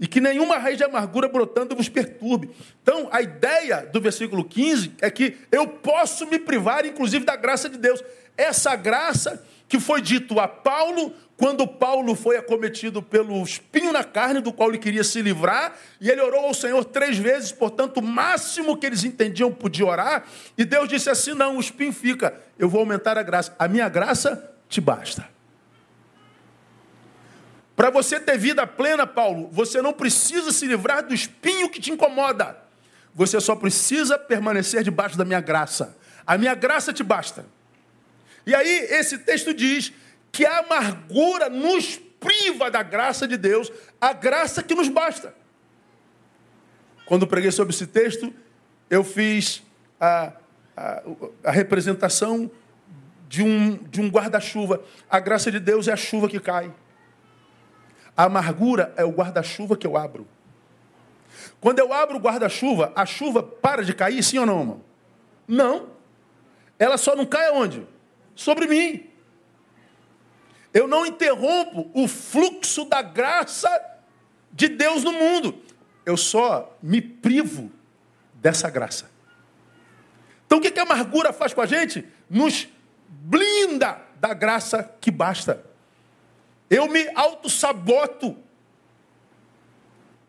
[0.00, 2.50] e que nenhuma raiz de amargura brotando vos perturbe.
[2.82, 7.68] Então, a ideia do versículo 15 é que eu posso me privar, inclusive, da graça
[7.68, 8.02] de Deus.
[8.36, 14.40] Essa graça que foi dito a Paulo quando Paulo foi acometido pelo espinho na carne,
[14.40, 18.02] do qual ele queria se livrar, e ele orou ao Senhor três vezes, portanto, o
[18.02, 20.24] máximo que eles entendiam podia orar,
[20.56, 23.88] e Deus disse assim: Não, o espinho fica, eu vou aumentar a graça, a minha
[23.88, 25.28] graça te basta.
[27.74, 31.90] Para você ter vida plena, Paulo, você não precisa se livrar do espinho que te
[31.90, 32.56] incomoda.
[33.12, 35.96] Você só precisa permanecer debaixo da minha graça.
[36.24, 37.44] A minha graça te basta.
[38.46, 39.92] E aí, esse texto diz
[40.34, 43.70] que a amargura nos priva da graça de Deus,
[44.00, 45.32] a graça que nos basta.
[47.06, 48.34] Quando preguei sobre esse texto,
[48.90, 49.62] eu fiz
[50.00, 50.32] a,
[50.76, 51.02] a,
[51.44, 52.50] a representação
[53.28, 54.82] de um, de um guarda-chuva.
[55.08, 56.74] A graça de Deus é a chuva que cai.
[58.16, 60.26] A amargura é o guarda-chuva que eu abro.
[61.60, 64.80] Quando eu abro o guarda-chuva, a chuva para de cair, sim ou não, irmão?
[65.46, 65.86] Não.
[66.76, 67.86] Ela só não cai aonde?
[68.34, 69.13] Sobre mim.
[70.74, 73.70] Eu não interrompo o fluxo da graça
[74.52, 75.62] de Deus no mundo.
[76.04, 77.70] Eu só me privo
[78.34, 79.08] dessa graça.
[80.44, 82.04] Então o que a amargura faz com a gente?
[82.28, 82.68] Nos
[83.08, 85.64] blinda da graça que basta.
[86.68, 88.36] Eu me auto-saboto.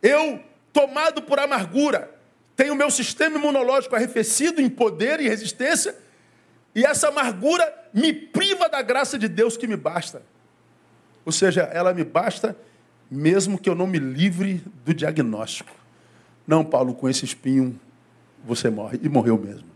[0.01, 2.13] Eu, tomado por amargura,
[2.55, 5.97] tenho meu sistema imunológico arrefecido em poder e resistência,
[6.75, 10.21] e essa amargura me priva da graça de Deus que me basta.
[11.25, 12.55] Ou seja, ela me basta
[13.09, 15.71] mesmo que eu não me livre do diagnóstico.
[16.47, 17.79] Não, Paulo, com esse espinho
[18.43, 18.99] você morre.
[19.01, 19.67] E morreu mesmo.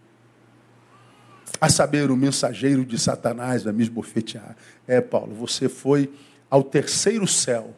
[1.60, 4.56] A saber, o mensageiro de Satanás vai me esbofetear.
[4.88, 6.10] É, Paulo, você foi
[6.50, 7.76] ao terceiro céu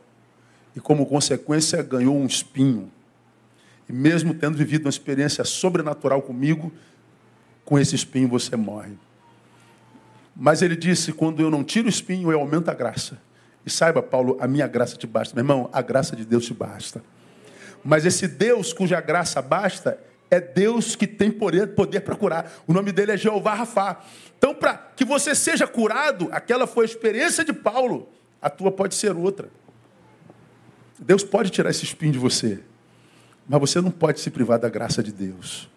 [0.76, 2.92] e, como consequência, ganhou um espinho.
[3.90, 6.72] E mesmo tendo vivido uma experiência sobrenatural comigo,
[7.66, 8.94] com esse espinho você morre.
[10.36, 13.20] Mas ele disse: quando eu não tiro o espinho, eu aumento a graça.
[13.66, 15.36] E saiba, Paulo, a minha graça te basta.
[15.36, 17.04] Meu irmão, a graça de Deus te basta.
[17.84, 22.52] Mas esse Deus cuja graça basta é Deus que tem poder, para curar.
[22.66, 24.02] O nome dele é Jeová Rafá.
[24.38, 28.10] Então, para que você seja curado, aquela foi a experiência de Paulo,
[28.42, 29.50] a tua pode ser outra.
[30.98, 32.60] Deus pode tirar esse espinho de você,
[33.48, 35.70] mas você não pode se privar da graça de Deus.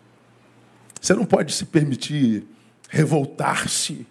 [1.00, 2.46] Você não pode se permitir
[2.88, 4.06] revoltar-se.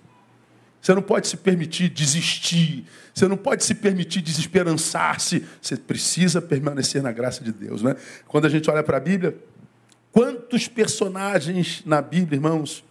[0.84, 2.86] Você não pode se permitir desistir.
[3.14, 5.48] Você não pode se permitir desesperançar-se.
[5.62, 7.82] Você precisa permanecer na graça de Deus.
[7.82, 7.96] Né?
[8.28, 9.34] Quando a gente olha para a Bíblia,
[10.12, 12.84] quantos personagens na Bíblia, irmãos,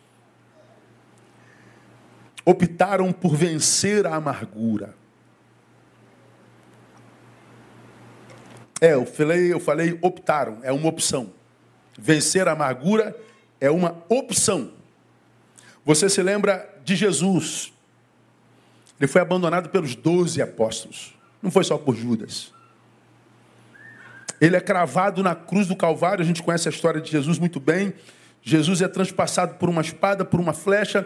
[2.46, 4.94] optaram por vencer a amargura?
[8.80, 11.30] É, eu falei, eu falei optaram, é uma opção.
[11.98, 13.14] Vencer a amargura
[13.60, 14.72] é uma opção.
[15.84, 17.71] Você se lembra de Jesus,
[19.02, 21.12] ele foi abandonado pelos doze apóstolos.
[21.42, 22.52] Não foi só por Judas.
[24.40, 26.22] Ele é cravado na cruz do Calvário.
[26.22, 27.92] A gente conhece a história de Jesus muito bem.
[28.42, 31.04] Jesus é transpassado por uma espada, por uma flecha.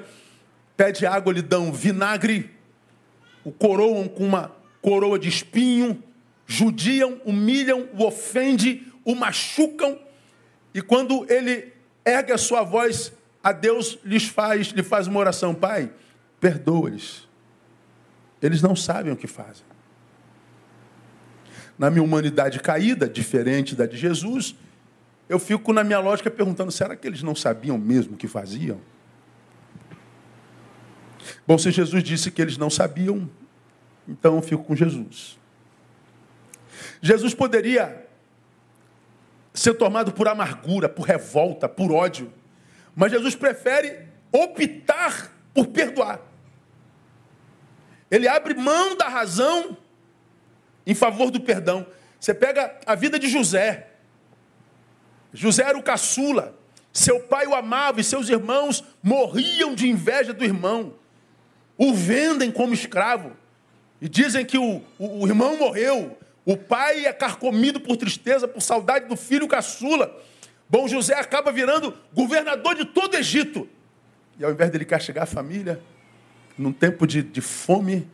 [0.76, 2.50] Pede água, lhe dão vinagre.
[3.42, 6.02] O coroam com uma coroa de espinho.
[6.46, 9.98] Judiam, humilham, o ofendem, o machucam.
[10.74, 11.72] E quando ele
[12.04, 13.10] ergue a sua voz
[13.42, 15.90] a Deus, lhes faz, lhe faz uma oração: Pai,
[16.38, 17.25] perdoa-lhes
[18.46, 19.64] eles não sabem o que fazem.
[21.78, 24.54] Na minha humanidade caída, diferente da de Jesus,
[25.28, 28.80] eu fico na minha lógica perguntando: será que eles não sabiam mesmo o que faziam?
[31.46, 33.28] Bom, se Jesus disse que eles não sabiam,
[34.08, 35.38] então eu fico com Jesus.
[37.00, 38.06] Jesus poderia
[39.52, 42.32] ser tomado por amargura, por revolta, por ódio,
[42.94, 46.20] mas Jesus prefere optar por perdoar.
[48.10, 49.76] Ele abre mão da razão
[50.86, 51.86] em favor do perdão.
[52.20, 53.88] Você pega a vida de José.
[55.32, 56.56] José era o caçula.
[56.92, 60.94] Seu pai o amava e seus irmãos morriam de inveja do irmão.
[61.76, 63.36] O vendem como escravo.
[64.00, 66.16] E dizem que o, o, o irmão morreu.
[66.44, 70.16] O pai é carcomido por tristeza, por saudade do filho caçula.
[70.68, 73.68] Bom, José acaba virando governador de todo o Egito.
[74.38, 75.80] E ao invés dele castigar a família,
[76.58, 78.08] num tempo de, de fome,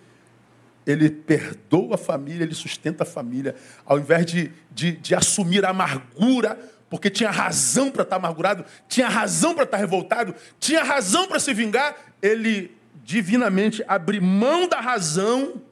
[0.86, 5.70] ele perdoa a família, ele sustenta a família, ao invés de, de, de assumir a
[5.70, 6.58] amargura,
[6.90, 11.54] porque tinha razão para estar amargurado, tinha razão para estar revoltado, tinha razão para se
[11.54, 15.62] vingar, ele divinamente abre mão da razão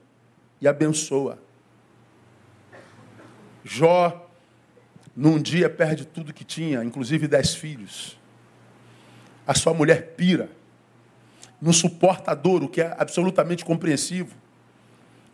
[0.61, 1.38] e abençoa.
[3.64, 4.30] Jó,
[5.14, 8.18] num dia, perde tudo que tinha, inclusive dez filhos.
[9.46, 10.48] A sua mulher pira
[11.61, 14.35] não suporta a dor, o que é absolutamente compreensivo.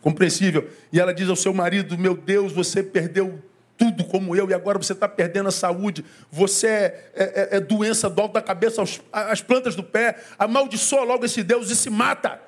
[0.00, 0.68] Compreensível.
[0.92, 3.42] E ela diz ao seu marido: Meu Deus, você perdeu
[3.76, 6.04] tudo como eu e agora você está perdendo a saúde.
[6.30, 10.16] Você é, é, é, doença do alto da cabeça aos, às plantas do pé.
[10.38, 12.40] Amaldiçoa logo esse Deus e se mata.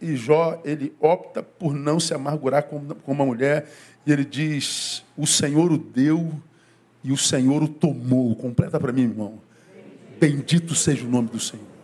[0.00, 3.68] E Jó, ele opta por não se amargurar com, com uma mulher.
[4.04, 6.32] E ele diz: O Senhor o deu
[7.04, 8.34] e o Senhor o tomou.
[8.34, 9.40] Completa para mim, irmão.
[10.18, 11.75] Bendito seja o nome do Senhor.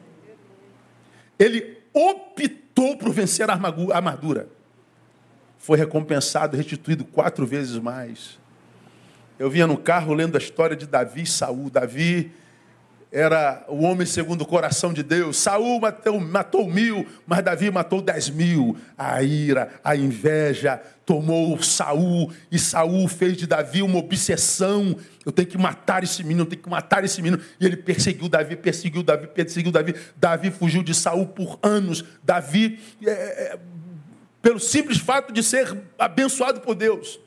[1.43, 4.49] Ele optou por vencer a armadura.
[5.59, 8.39] Foi recompensado, restituído quatro vezes mais.
[9.39, 11.69] Eu vinha no carro lendo a história de Davi e Saul.
[11.69, 12.33] Davi
[13.13, 15.37] era o homem segundo o coração de Deus.
[15.37, 18.75] Saul matou, matou mil, mas Davi matou dez mil.
[18.97, 24.97] A ira, a inveja tomou Saul e Saul fez de Davi uma obsessão.
[25.27, 27.43] Eu tenho que matar esse menino, eu tenho que matar esse menino.
[27.61, 29.95] E ele perseguiu Davi, perseguiu Davi, perseguiu Davi.
[30.17, 32.03] Davi fugiu de Saul por anos.
[32.23, 33.59] Davi, é, é,
[34.41, 37.21] pelo simples fato de ser abençoado por Deus.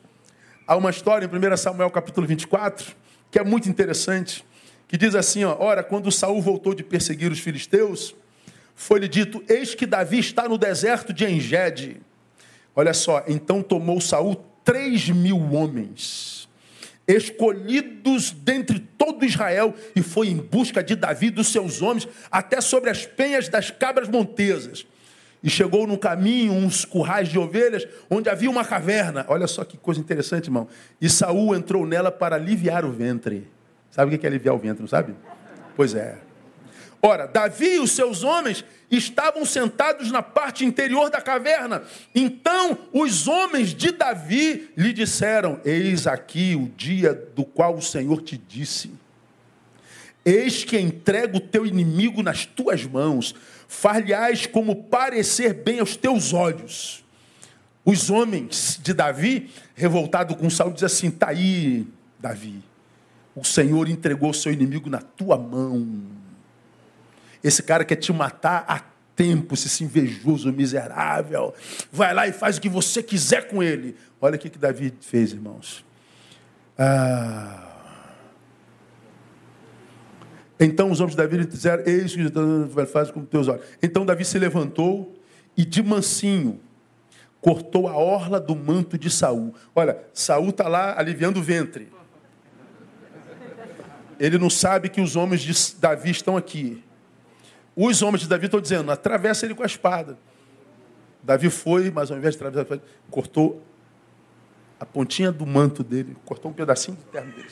[0.66, 4.44] Há uma história em 1 Samuel capítulo 24 que é muito interessante,
[4.88, 8.14] que diz assim, ó, ora, quando Saul voltou de perseguir os filisteus,
[8.74, 11.96] foi-lhe dito, eis que Davi está no deserto de Engede.
[12.74, 16.48] Olha só, então tomou Saul três mil homens,
[17.08, 22.60] escolhidos dentre todo Israel, e foi em busca de Davi e dos seus homens, até
[22.60, 24.86] sobre as penhas das cabras montesas.
[25.42, 29.24] E chegou no caminho uns currais de ovelhas, onde havia uma caverna.
[29.28, 30.66] Olha só que coisa interessante, irmão.
[31.00, 33.46] E Saul entrou nela para aliviar o ventre.
[33.96, 35.14] Sabe o que é aliviar o ventre, não sabe?
[35.74, 36.18] Pois é.
[37.00, 41.82] Ora, Davi e os seus homens estavam sentados na parte interior da caverna.
[42.14, 48.20] Então os homens de Davi lhe disseram: Eis aqui o dia do qual o Senhor
[48.20, 48.90] te disse.
[50.22, 53.34] Eis que entrego o teu inimigo nas tuas mãos,
[53.66, 57.02] far-lhe-ás como parecer bem aos teus olhos.
[57.82, 61.86] Os homens de Davi, revoltado com Saul, dizem assim: Está aí,
[62.20, 62.62] Davi,
[63.36, 66.02] o Senhor entregou o seu inimigo na tua mão.
[67.44, 68.80] Esse cara quer te matar há
[69.14, 71.54] tempo, esse invejoso, miserável.
[71.92, 73.94] Vai lá e faz o que você quiser com ele.
[74.20, 75.84] Olha o que, que Davi fez, irmãos.
[76.78, 77.62] Ah.
[80.58, 83.64] Então os homens de Davi lhe disseram: Eis que faz com teus olhos.
[83.82, 85.14] Então Davi se levantou
[85.54, 86.58] e de mansinho
[87.40, 89.54] cortou a orla do manto de Saul.
[89.74, 91.88] Olha, Saul está lá aliviando o ventre.
[94.18, 96.82] Ele não sabe que os homens de Davi estão aqui.
[97.74, 100.18] Os homens de Davi estão dizendo, atravessa ele com a espada.
[101.22, 103.62] Davi foi, mas ao invés de atravessar, cortou
[104.78, 107.48] a pontinha do manto dele, cortou um pedacinho do terno dele.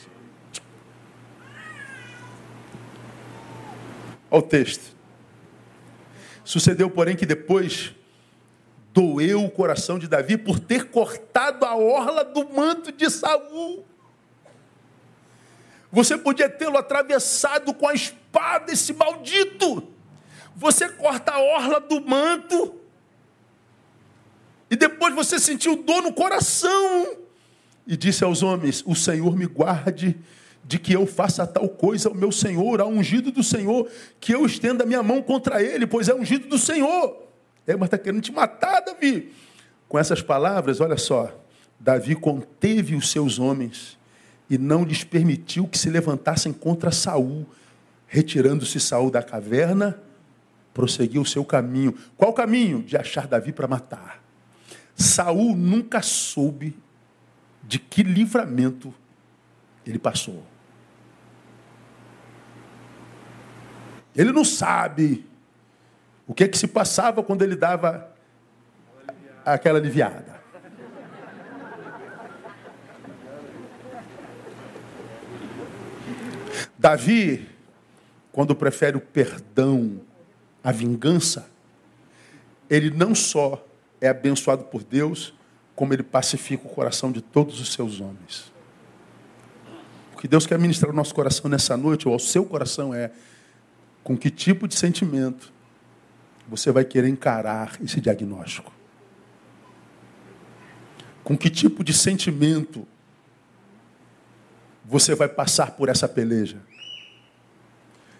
[4.31, 4.95] Olha o texto.
[6.43, 7.93] Sucedeu, porém, que depois
[8.93, 13.85] doeu o coração de Davi por ter cortado a orla do manto de Saul.
[15.91, 19.87] Você podia tê-lo atravessado com a espada, esse maldito.
[20.55, 22.75] Você corta a orla do manto.
[24.69, 27.17] E depois você sentiu dor no coração.
[27.85, 30.17] E disse aos homens: O Senhor me guarde
[30.63, 33.87] de que eu faça tal coisa ao meu Senhor, ao ungido do Senhor,
[34.19, 37.23] que eu estenda minha mão contra ele, pois é ungido do Senhor.
[37.67, 39.31] É, mas está querendo te matar, Davi.
[39.87, 41.31] Com essas palavras, olha só,
[41.79, 43.97] Davi conteve os seus homens
[44.49, 47.45] e não lhes permitiu que se levantassem contra Saul.
[48.07, 49.99] Retirando-se Saul da caverna,
[50.73, 51.95] prosseguiu o seu caminho.
[52.15, 52.83] Qual caminho?
[52.83, 54.23] De achar Davi para matar.
[54.95, 56.77] Saul nunca soube
[57.63, 58.93] de que livramento
[59.85, 60.43] ele passou.
[64.15, 65.25] Ele não sabe
[66.27, 68.09] o que é que se passava quando ele dava
[69.43, 70.34] aquela aliviada.
[76.85, 77.49] Davi,
[78.31, 80.01] quando prefere o perdão
[80.63, 81.49] à vingança,
[82.69, 83.65] ele não só
[83.99, 85.33] é abençoado por Deus,
[85.75, 88.53] como ele pacifica o coração de todos os seus homens.
[90.13, 93.09] O que Deus quer ministrar no nosso coração nessa noite, ou ao seu coração, é
[94.03, 95.51] com que tipo de sentimento
[96.47, 98.71] você vai querer encarar esse diagnóstico?
[101.23, 102.87] Com que tipo de sentimento
[104.85, 106.61] você vai passar por essa peleja?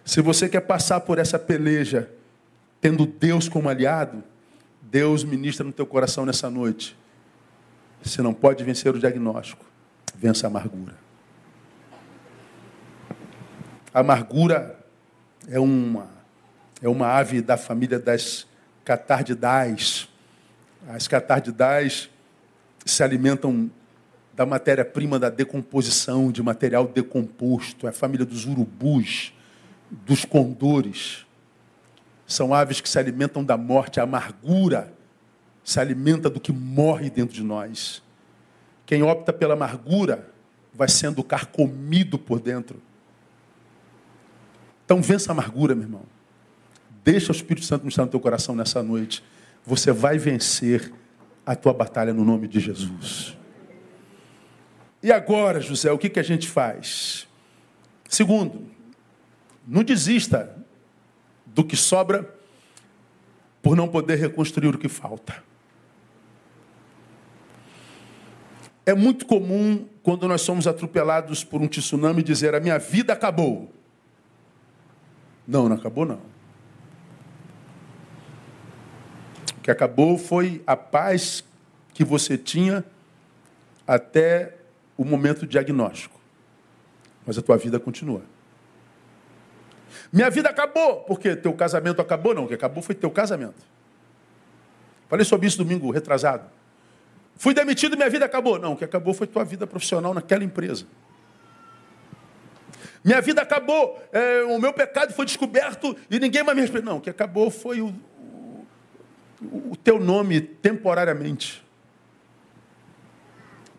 [0.06, 2.10] Se você quer passar por essa peleja
[2.80, 4.24] tendo Deus como aliado,
[4.80, 6.96] Deus ministra no teu coração nessa noite.
[8.04, 9.66] Você não pode vencer o diagnóstico,
[10.16, 10.94] vença a amargura.
[13.92, 14.80] A amargura
[15.50, 16.14] é uma
[16.82, 18.46] é uma ave da família das
[18.84, 20.08] catardidais.
[20.88, 22.10] As catardidais
[22.86, 23.72] se alimentam
[24.36, 27.88] da matéria-prima da decomposição, de material decomposto.
[27.88, 29.34] É a família dos urubus,
[30.06, 31.26] dos condores.
[32.28, 34.00] São aves que se alimentam da morte.
[34.00, 34.94] A amargura
[35.64, 38.02] se alimenta do que morre dentro de nós.
[38.86, 40.30] Quem opta pela amargura
[40.74, 42.82] vai sendo carcomido por dentro.
[44.86, 46.04] Então vença a amargura, meu irmão.
[47.04, 49.24] Deixa o Espírito Santo mostrar no teu coração nessa noite.
[49.66, 50.92] Você vai vencer
[51.46, 53.36] a tua batalha no nome de Jesus.
[55.02, 57.28] E agora, José, o que, que a gente faz?
[58.10, 58.75] Segundo,
[59.68, 60.56] não desista
[61.46, 62.34] do que sobra
[63.62, 65.44] por não poder reconstruir o que falta.
[68.86, 73.74] É muito comum, quando nós somos atropelados por um tsunami, dizer: A minha vida acabou.
[75.48, 76.36] Não, não acabou, não.
[79.66, 81.44] que acabou foi a paz
[81.92, 82.86] que você tinha
[83.88, 84.58] até
[84.96, 86.22] o momento diagnóstico.
[87.26, 88.22] Mas a tua vida continua.
[90.12, 91.02] Minha vida acabou.
[91.02, 91.36] Por quê?
[91.36, 92.34] Teu casamento acabou?
[92.34, 93.64] Não, o que acabou foi teu casamento.
[95.08, 96.50] Falei sobre isso domingo retrasado.
[97.36, 98.58] Fui demitido, minha vida acabou.
[98.58, 100.86] Não, o que acabou foi tua vida profissional naquela empresa.
[103.04, 106.90] Minha vida acabou, é, o meu pecado foi descoberto e ninguém mais me respeita.
[106.90, 107.94] Não, o que acabou foi o,
[109.42, 111.64] o, o teu nome temporariamente.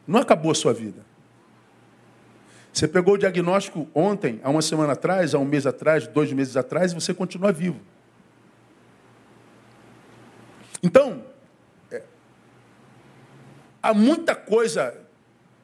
[0.07, 1.06] Não acabou a sua vida.
[2.77, 6.59] Você pegou o diagnóstico ontem, há uma semana atrás, há um mês atrás, dois meses
[6.59, 7.81] atrás, e você continua vivo.
[10.83, 11.25] Então,
[11.91, 12.03] é,
[13.83, 14.95] há muita coisa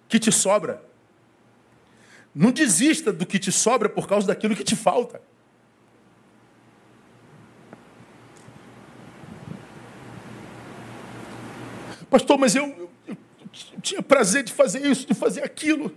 [0.09, 0.83] que te sobra.
[2.35, 5.21] Não desista do que te sobra por causa daquilo que te falta.
[12.09, 15.95] Pastor, mas eu, eu, eu, tinha prazer de fazer isso, de fazer aquilo.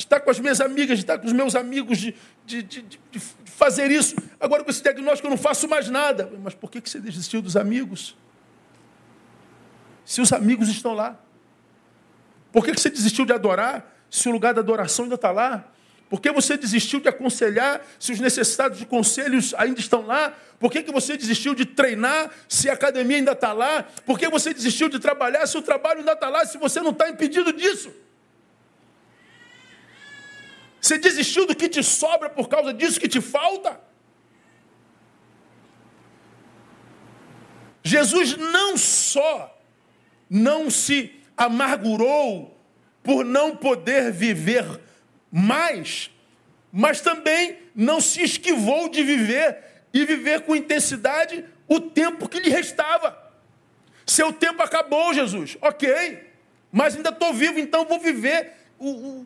[0.00, 2.14] De estar com as minhas amigas, de estar com os meus amigos, de,
[2.46, 4.16] de, de, de fazer isso.
[4.40, 6.32] Agora com esse diagnóstico eu não faço mais nada.
[6.42, 8.16] Mas por que, você desistiu dos amigos?
[10.04, 11.20] Se os amigos estão lá.
[12.50, 14.00] Por que, que você desistiu de adorar?
[14.10, 15.64] se o lugar da adoração ainda está lá?
[16.08, 20.34] Por que você desistiu de aconselhar se os necessitados de conselhos ainda estão lá?
[20.58, 23.84] Por que, que você desistiu de treinar se a academia ainda está lá?
[24.04, 26.90] Por que você desistiu de trabalhar se o trabalho ainda está lá, se você não
[26.90, 27.92] está impedido disso?
[30.80, 33.80] Você desistiu do que te sobra por causa disso que te falta?
[37.82, 39.58] Jesus não só
[40.28, 42.56] não se amargurou
[43.02, 44.64] por não poder viver
[45.30, 46.10] mais,
[46.72, 49.58] mas também não se esquivou de viver
[49.92, 53.18] e viver com intensidade o tempo que lhe restava.
[54.06, 55.56] Seu tempo acabou, Jesus.
[55.60, 56.30] Ok,
[56.70, 58.52] mas ainda estou vivo, então vou viver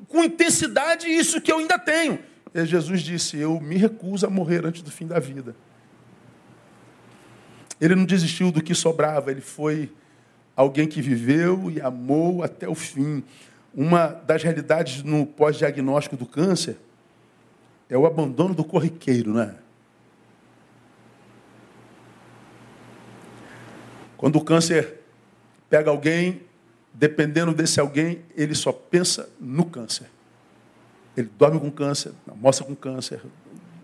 [0.09, 2.19] com intensidade isso que eu ainda tenho.
[2.53, 5.55] E Jesus disse: Eu me recuso a morrer antes do fim da vida.
[7.81, 9.93] Ele não desistiu do que sobrava, ele foi
[10.57, 13.23] alguém que viveu e amou até o fim.
[13.73, 16.77] Uma das realidades no pós-diagnóstico do câncer
[17.89, 19.57] é o abandono do corriqueiro, né?
[24.17, 25.01] Quando o câncer
[25.69, 26.43] pega alguém,
[26.95, 30.07] dependendo desse alguém, ele só pensa no câncer.
[31.17, 33.21] Ele dorme com câncer, almoça com câncer,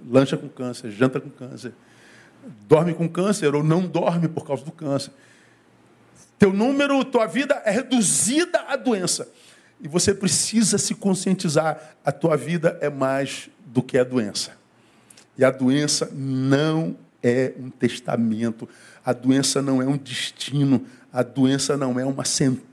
[0.09, 1.73] lancha com câncer, janta com câncer,
[2.69, 5.13] dorme com câncer ou não dorme por causa do câncer.
[6.39, 9.29] Teu número, tua vida é reduzida à doença.
[9.81, 14.53] E você precisa se conscientizar: a tua vida é mais do que a doença.
[15.37, 18.69] E a doença não é um testamento,
[19.05, 22.70] a doença não é um destino, a doença não é uma sentença.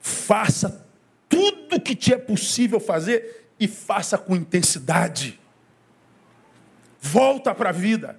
[0.00, 0.86] Faça
[1.28, 5.38] tudo o que te é possível fazer e faça com intensidade.
[7.00, 8.18] Volta para a vida.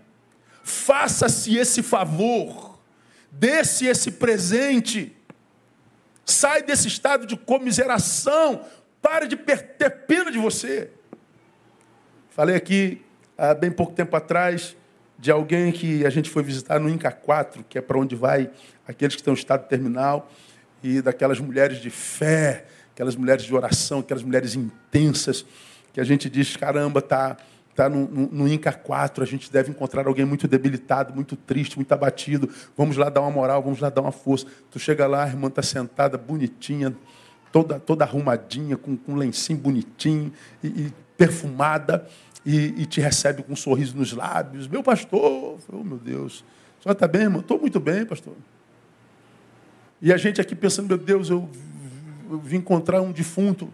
[0.64, 2.80] Faça-se esse favor.
[3.32, 5.16] Dê-se esse presente.
[6.26, 8.66] Sai desse estado de comiseração.
[9.02, 10.92] Pare de ter pena de você.
[12.30, 13.02] Falei aqui
[13.38, 14.76] há bem pouco tempo atrás
[15.18, 18.50] de alguém que a gente foi visitar no Inca 4, que é para onde vai
[18.88, 20.32] aqueles que estão em estado terminal,
[20.84, 25.46] e daquelas mulheres de fé, aquelas mulheres de oração, aquelas mulheres intensas,
[25.94, 27.38] que a gente diz, caramba, tá
[27.72, 31.78] está no, no, no, Inca 4, a gente deve encontrar alguém muito debilitado, muito triste,
[31.78, 32.50] muito abatido.
[32.78, 34.46] Vamos lá dar uma moral, vamos lá dar uma força.
[34.70, 36.96] Tu chega lá, a irmã está sentada, bonitinha,
[37.52, 40.32] toda, toda arrumadinha, com, com um lencinho bonitinho
[40.64, 42.06] e, e perfumada,
[42.46, 44.68] e, e, te recebe com um sorriso nos lábios.
[44.68, 46.44] Meu pastor, oh meu Deus,
[46.80, 47.42] a senhora está bem, irmão?
[47.42, 48.34] Estou muito bem, pastor.
[50.02, 51.48] E a gente aqui pensando, meu Deus, eu,
[52.44, 53.72] vim encontrar um defunto.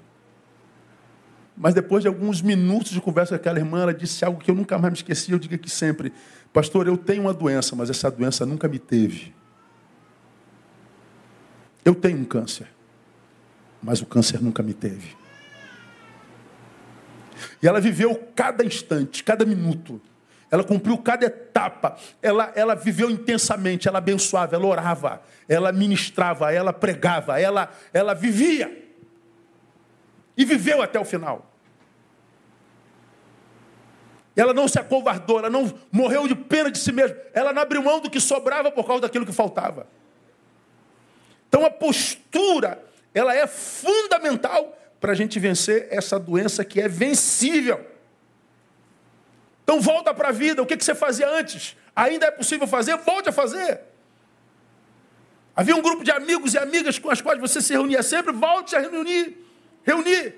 [1.56, 4.56] Mas depois de alguns minutos de conversa com aquela irmã, ela disse algo que eu
[4.56, 5.32] nunca mais me esqueci.
[5.32, 6.14] Eu digo aqui sempre:
[6.54, 9.34] Pastor, eu tenho uma doença, mas essa doença nunca me teve.
[11.84, 12.68] Eu tenho um câncer,
[13.82, 15.16] mas o câncer nunca me teve.
[17.62, 20.02] E ela viveu cada instante, cada minuto.
[20.50, 21.98] Ela cumpriu cada etapa.
[22.22, 23.88] Ela, ela viveu intensamente.
[23.88, 28.86] Ela abençoava, ela orava, ela ministrava, ela pregava, ela, ela vivia.
[30.36, 31.52] E viveu até o final.
[34.36, 37.18] Ela não se acovardou, ela não morreu de pena de si mesma.
[37.34, 39.88] Ela não abriu mão do que sobrava por causa daquilo que faltava.
[41.50, 42.84] Então a postura,
[43.14, 47.84] ela é fundamental para a gente vencer essa doença que é vencível.
[49.68, 50.64] Então volta para a vida.
[50.64, 51.76] O que você fazia antes?
[51.94, 52.96] Ainda é possível fazer?
[53.00, 53.82] Volte a fazer.
[55.54, 58.78] Havia um grupo de amigos e amigas com as quais você se reunia sempre, volte
[58.78, 59.46] a reunir.
[59.84, 60.36] Reunir.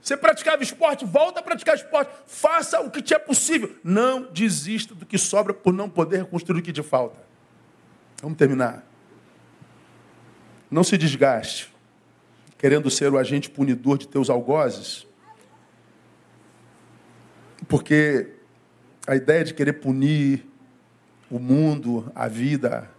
[0.00, 2.12] Você praticava esporte, volta a praticar esporte.
[2.24, 3.74] Faça o que te é possível.
[3.82, 7.18] Não desista do que sobra por não poder reconstruir o que te falta.
[8.22, 8.86] Vamos terminar.
[10.70, 11.74] Não se desgaste,
[12.58, 15.04] querendo ser o agente punidor de teus algozes,
[17.68, 18.28] porque
[19.06, 20.46] a ideia de querer punir
[21.30, 22.90] o mundo, a vida,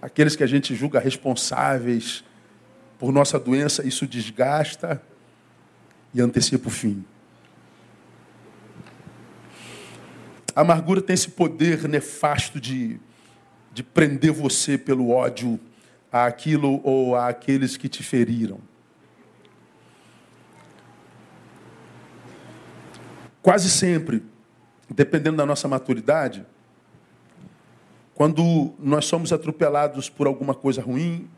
[0.00, 2.24] aqueles que a gente julga responsáveis
[2.98, 5.02] por nossa doença, isso desgasta
[6.12, 7.04] e antecipa o fim.
[10.54, 13.00] A amargura tem esse poder nefasto de,
[13.72, 15.58] de prender você pelo ódio
[16.12, 18.60] àquilo ou àqueles que te feriram.
[23.42, 24.22] Quase sempre,
[24.88, 26.44] dependendo da nossa maturidade,
[28.14, 31.28] quando nós somos atropelados por alguma coisa ruim,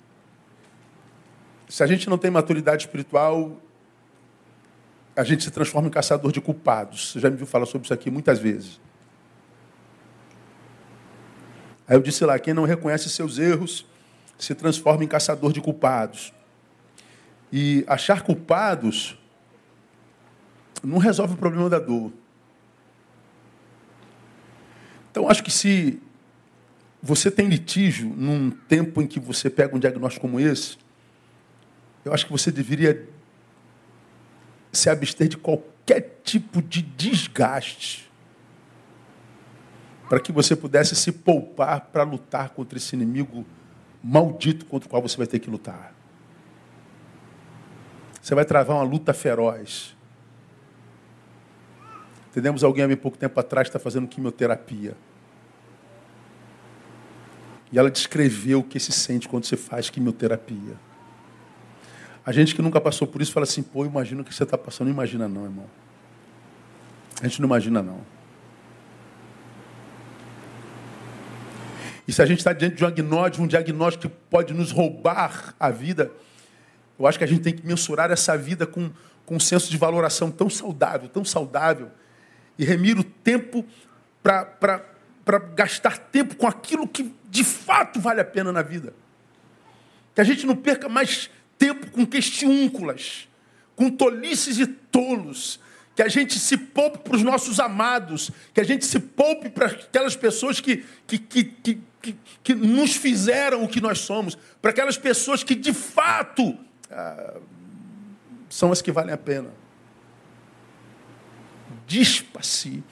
[1.68, 3.56] se a gente não tem maturidade espiritual,
[5.14, 7.12] a gente se transforma em caçador de culpados.
[7.12, 8.80] Você já me viu falar sobre isso aqui muitas vezes.
[11.86, 13.86] Aí eu disse lá: quem não reconhece seus erros
[14.38, 16.32] se transforma em caçador de culpados.
[17.52, 19.18] E achar culpados
[20.82, 22.12] não resolve o problema da dor.
[25.10, 26.00] Então, acho que se
[27.02, 30.78] você tem litígio num tempo em que você pega um diagnóstico como esse,
[32.04, 33.08] eu acho que você deveria
[34.72, 38.10] se abster de qualquer tipo de desgaste
[40.08, 43.44] para que você pudesse se poupar para lutar contra esse inimigo
[44.02, 45.94] maldito contra o qual você vai ter que lutar.
[48.20, 49.96] Você vai travar uma luta feroz.
[52.32, 54.96] Entendemos alguém há bem pouco tempo atrás está fazendo quimioterapia.
[57.70, 60.76] E ela descreveu o que se sente quando você faz quimioterapia.
[62.24, 64.56] A gente que nunca passou por isso fala assim, pô, imagina o que você está
[64.56, 64.86] passando.
[64.86, 65.66] Não imagina não, irmão.
[67.20, 68.00] A gente não imagina não.
[72.08, 75.54] E se a gente está diante de um diagnóstico, um diagnóstico que pode nos roubar
[75.60, 76.10] a vida,
[76.98, 78.90] eu acho que a gente tem que mensurar essa vida com,
[79.26, 81.90] com um senso de valoração tão saudável, tão saudável,
[82.58, 83.64] e remir o tempo
[84.22, 88.92] para gastar tempo com aquilo que de fato vale a pena na vida.
[90.14, 93.28] Que a gente não perca mais tempo com questiúnculas,
[93.74, 95.58] com tolices e tolos.
[95.94, 99.66] Que a gente se poupe para os nossos amados, que a gente se poupe para
[99.66, 104.70] aquelas pessoas que, que, que, que, que, que nos fizeram o que nós somos, para
[104.70, 106.56] aquelas pessoas que de fato
[106.90, 107.36] ah,
[108.48, 109.50] são as que valem a pena.
[111.86, 112.82] Dispa-se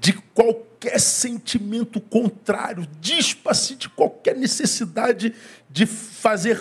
[0.00, 5.32] de qualquer sentimento contrário, dispa-se de qualquer necessidade
[5.70, 6.58] de fazer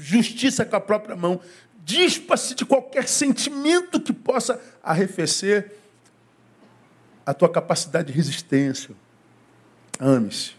[0.00, 1.40] justiça com a própria mão,
[1.84, 5.74] dispa-se de qualquer sentimento que possa arrefecer
[7.26, 8.94] a tua capacidade de resistência.
[10.00, 10.52] Ame-se.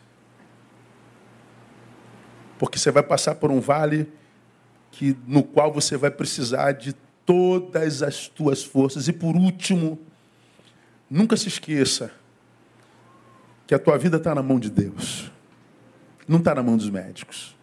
[2.60, 4.12] Porque você vai passar por um vale
[4.92, 6.94] que, no qual você vai precisar de
[7.26, 9.08] todas as tuas forças.
[9.08, 10.00] E por último,
[11.10, 12.12] nunca se esqueça
[13.66, 15.32] que a tua vida está na mão de Deus,
[16.28, 17.56] não está na mão dos médicos.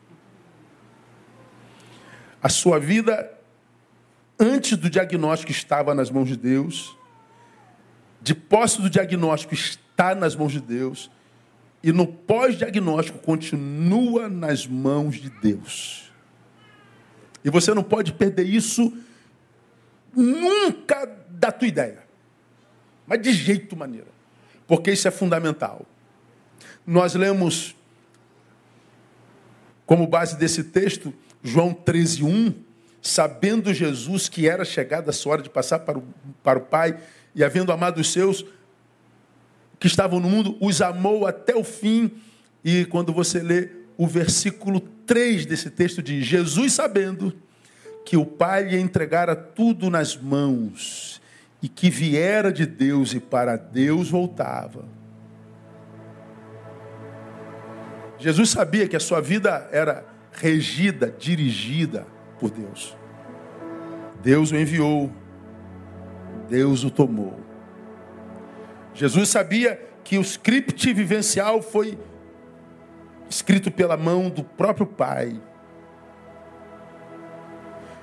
[2.43, 3.33] A sua vida,
[4.39, 6.97] antes do diagnóstico, estava nas mãos de Deus,
[8.23, 11.11] de posse do diagnóstico, está nas mãos de Deus,
[11.83, 16.13] e no pós-diagnóstico, continua nas mãos de Deus.
[17.45, 18.93] E você não pode perder isso
[20.15, 22.06] nunca da tua ideia.
[23.07, 24.09] Mas de jeito maneira.
[24.67, 25.87] Porque isso é fundamental.
[26.87, 27.77] Nós lemos,
[29.85, 32.55] como base desse texto, João 13, 1,
[33.01, 36.05] sabendo Jesus que era chegada a sua hora de passar para o,
[36.43, 36.99] para o Pai,
[37.35, 38.45] e havendo amado os seus
[39.79, 42.11] que estavam no mundo, os amou até o fim.
[42.65, 47.33] E quando você lê o versículo 3 desse texto, diz: Jesus, sabendo
[48.05, 51.21] que o Pai lhe entregara tudo nas mãos,
[51.63, 54.97] e que viera de Deus e para Deus voltava
[58.19, 62.07] Jesus sabia que a sua vida era regida, dirigida
[62.39, 62.97] por Deus.
[64.23, 65.13] Deus o enviou,
[66.49, 67.39] Deus o tomou.
[68.95, 71.99] Jesus sabia que o script vivencial foi
[73.29, 75.39] escrito pela mão do próprio Pai.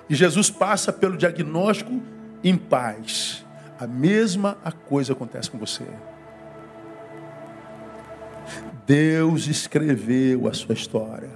[0.10, 2.01] E Jesus passa pelo diagnóstico
[2.43, 3.43] em paz.
[3.80, 4.58] A mesma
[4.88, 5.86] coisa acontece com você.
[8.86, 11.32] Deus escreveu a sua história.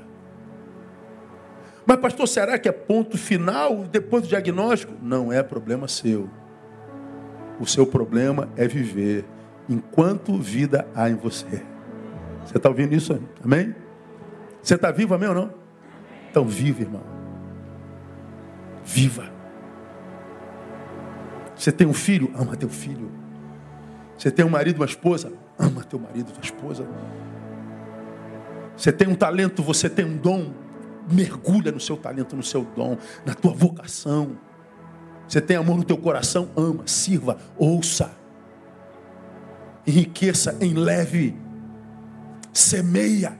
[1.85, 4.93] Mas, pastor, será que é ponto final depois do diagnóstico?
[5.01, 6.29] Não é problema seu.
[7.59, 9.25] O seu problema é viver
[9.69, 11.63] enquanto vida há em você.
[12.45, 13.17] Você está ouvindo isso?
[13.43, 13.73] Amém?
[14.61, 15.53] Você está vivo, amém ou não?
[16.29, 17.03] Então viva, irmão.
[18.83, 19.36] Viva.
[21.57, 22.31] Você tem um filho?
[22.35, 23.11] Ama teu filho.
[24.17, 25.31] Você tem um marido, uma esposa?
[25.57, 26.87] Ama teu marido, tua esposa.
[28.75, 30.53] Você tem um talento, você tem um dom.
[31.09, 34.37] Mergulha no seu talento, no seu dom, na tua vocação.
[35.27, 36.49] Você tem amor no teu coração?
[36.55, 38.11] Ama, sirva, ouça.
[39.85, 41.35] Enriqueça, enleve.
[42.53, 43.39] Semeia.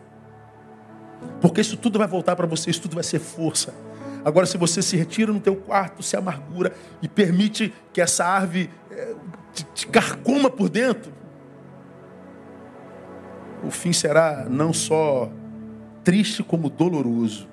[1.41, 3.74] Porque isso tudo vai voltar para você, isso tudo vai ser força.
[4.28, 8.69] Agora, se você se retira no teu quarto, se amargura e permite que essa árvore
[8.91, 9.15] é,
[9.53, 9.88] te, te
[10.57, 11.13] por dentro,
[13.63, 15.32] o fim será não só
[16.03, 17.47] triste como doloroso.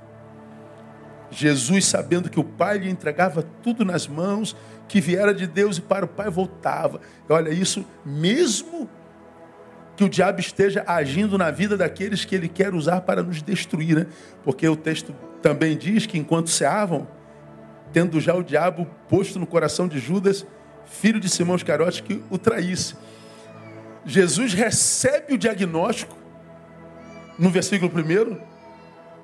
[1.30, 4.56] Jesus, sabendo que o Pai lhe entregava tudo nas mãos,
[4.88, 7.00] que viera de Deus e para o Pai voltava.
[7.28, 8.90] Olha, isso mesmo
[9.94, 13.94] que o diabo esteja agindo na vida daqueles que ele quer usar para nos destruir,
[13.94, 14.06] né?
[14.42, 15.14] Porque o texto
[15.44, 17.06] também diz que enquanto ceavam,
[17.92, 20.46] tendo já o diabo posto no coração de Judas,
[20.86, 22.94] filho de Simão Iscariote, que o traísse.
[24.06, 26.16] Jesus recebe o diagnóstico
[27.38, 28.40] no versículo 1,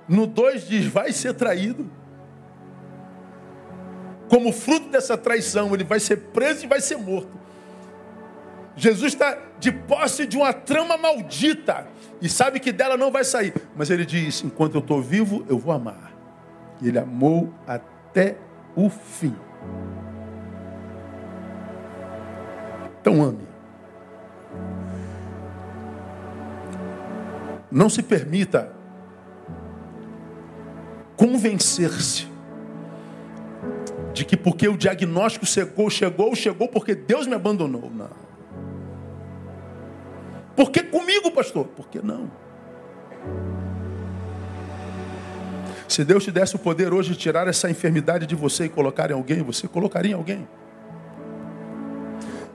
[0.07, 1.91] no 2 diz: vai ser traído.
[4.29, 7.41] Como fruto dessa traição, ele vai ser preso e vai ser morto.
[8.77, 11.89] Jesus está de posse de uma trama maldita
[12.21, 13.55] e sabe que dela não vai sair.
[13.75, 16.09] Mas ele diz: enquanto eu estou vivo, eu vou amar.
[16.81, 18.37] E ele amou até
[18.74, 19.35] o fim.
[23.01, 23.49] Então ame.
[27.70, 28.72] Não se permita
[31.16, 32.28] convencer-se
[34.12, 37.91] de que porque o diagnóstico chegou, chegou, chegou porque Deus me abandonou.
[37.91, 38.11] Não.
[40.57, 41.66] Por que comigo, pastor?
[41.68, 42.31] Por que não?
[45.91, 49.11] Se Deus te desse o poder hoje de tirar essa enfermidade de você e colocar
[49.11, 50.49] em alguém, você colocaria em alguém?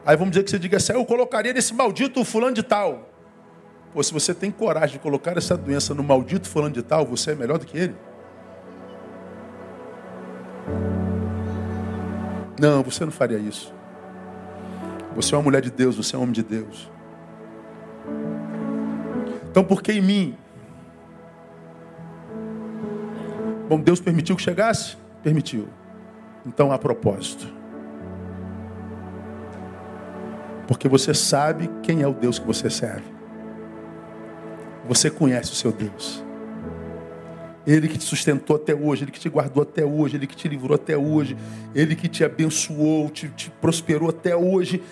[0.06, 3.10] Aí vamos dizer que você diga assim, ah, eu colocaria nesse maldito fulano de tal.
[3.94, 7.32] Pô, se você tem coragem de colocar essa doença no maldito fulano de tal, você
[7.32, 7.96] é melhor do que ele?
[12.58, 13.74] Não, você não faria isso.
[15.14, 16.90] Você é uma mulher de Deus, você é um homem de Deus.
[19.52, 20.38] Então por que em mim?
[23.68, 24.96] Bom, Deus permitiu que chegasse?
[25.24, 25.68] Permitiu.
[26.46, 27.48] Então a propósito.
[30.68, 33.14] Porque você sabe quem é o Deus que você serve.
[34.88, 36.24] Você conhece o seu Deus.
[37.66, 40.48] Ele que te sustentou até hoje, Ele que te guardou até hoje, Ele que te
[40.48, 41.36] livrou até hoje,
[41.74, 44.84] Ele que te abençoou, te, te prosperou até hoje,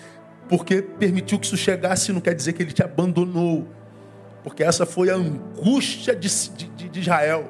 [0.48, 3.68] porque permitiu que isso chegasse, não quer dizer que Ele te abandonou,
[4.42, 7.48] porque essa foi a angústia de, de, de Israel.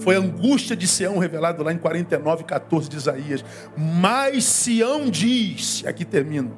[0.00, 3.44] Foi a angústia de Sião revelado lá em 49, 14 de Isaías.
[3.76, 6.56] Mas Sião diz, aqui termino: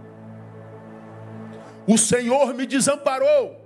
[1.87, 3.61] O Senhor me desamparou,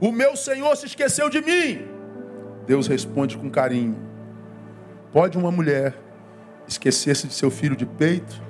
[0.00, 1.86] o meu Senhor se esqueceu de mim.
[2.66, 3.96] Deus responde com carinho:
[5.12, 5.94] Pode uma mulher
[6.66, 8.40] esquecer-se de seu filho de peito,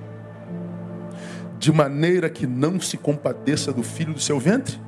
[1.58, 4.78] de maneira que não se compadeça do filho do seu ventre?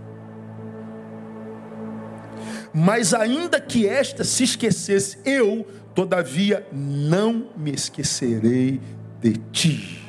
[2.75, 8.81] Mas ainda que esta se esquecesse, eu, todavia, não me esquecerei
[9.21, 10.03] de ti.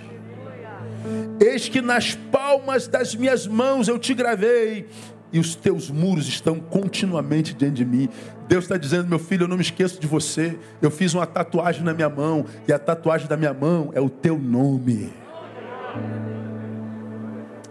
[1.39, 4.88] Eis que nas palmas das minhas mãos eu te gravei,
[5.32, 8.07] e os teus muros estão continuamente diante de mim.
[8.47, 10.57] Deus está dizendo, meu filho, eu não me esqueço de você.
[10.80, 14.09] Eu fiz uma tatuagem na minha mão, e a tatuagem da minha mão é o
[14.09, 15.11] teu nome.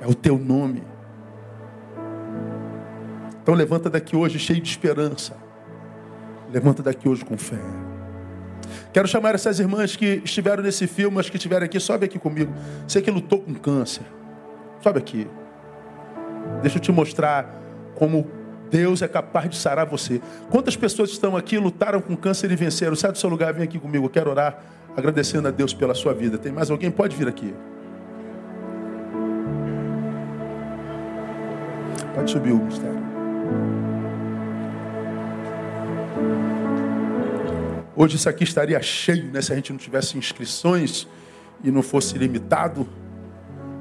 [0.00, 0.82] É o teu nome.
[3.42, 5.36] Então levanta daqui hoje cheio de esperança.
[6.52, 7.58] Levanta daqui hoje com fé.
[8.92, 12.52] Quero chamar essas irmãs que estiveram nesse filme, as que estiveram aqui, sobe aqui comigo.
[12.86, 14.04] Você que lutou com câncer.
[14.80, 15.26] Sobe aqui.
[16.60, 17.60] Deixa eu te mostrar
[17.96, 18.28] como
[18.70, 20.20] Deus é capaz de sarar você.
[20.50, 22.94] Quantas pessoas estão aqui, lutaram com câncer e venceram?
[22.96, 24.06] Sai do seu lugar, vem aqui comigo.
[24.06, 24.62] Eu quero orar
[24.96, 26.38] agradecendo a Deus pela sua vida.
[26.38, 26.90] Tem mais alguém?
[26.90, 27.54] Pode vir aqui.
[32.14, 33.01] Pode subir o mistério.
[37.94, 39.40] Hoje isso aqui estaria cheio, né?
[39.40, 41.06] Se a gente não tivesse inscrições
[41.62, 42.88] e não fosse limitado,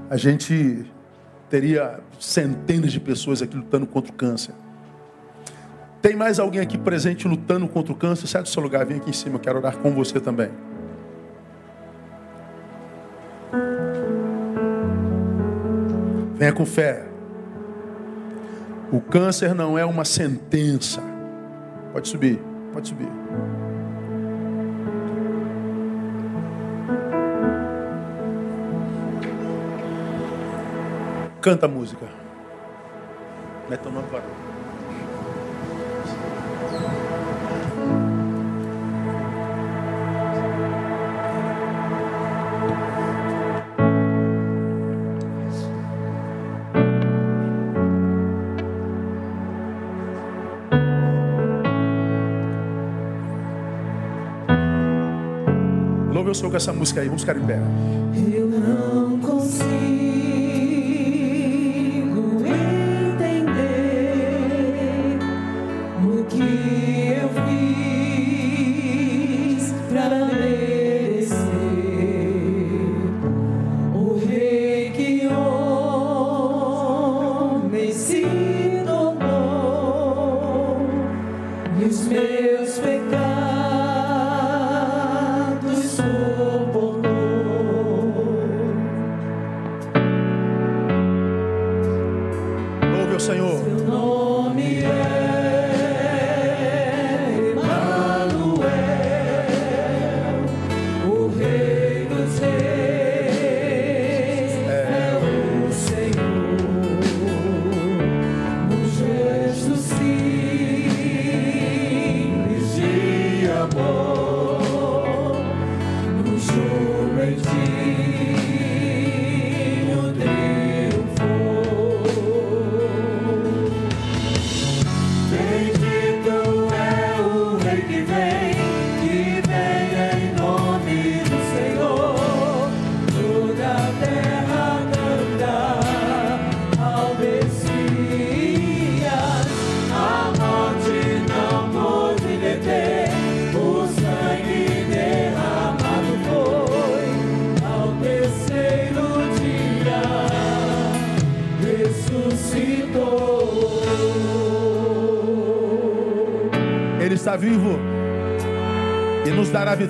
[0.09, 0.85] a gente
[1.49, 4.53] teria centenas de pessoas aqui lutando contra o câncer.
[6.01, 8.27] Tem mais alguém aqui presente lutando contra o câncer?
[8.27, 10.49] Sai do seu lugar, vem aqui em cima, eu quero orar com você também.
[16.35, 17.10] Venha com fé.
[18.91, 21.01] O câncer não é uma sentença.
[21.93, 22.37] Pode subir,
[22.73, 23.07] pode subir.
[31.39, 32.05] Canta a música.
[33.69, 34.07] Meta o nome
[56.31, 57.07] o Senhor com essa música aí.
[57.07, 57.59] Vamos ficar em pé.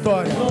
[0.01, 0.50] vitória.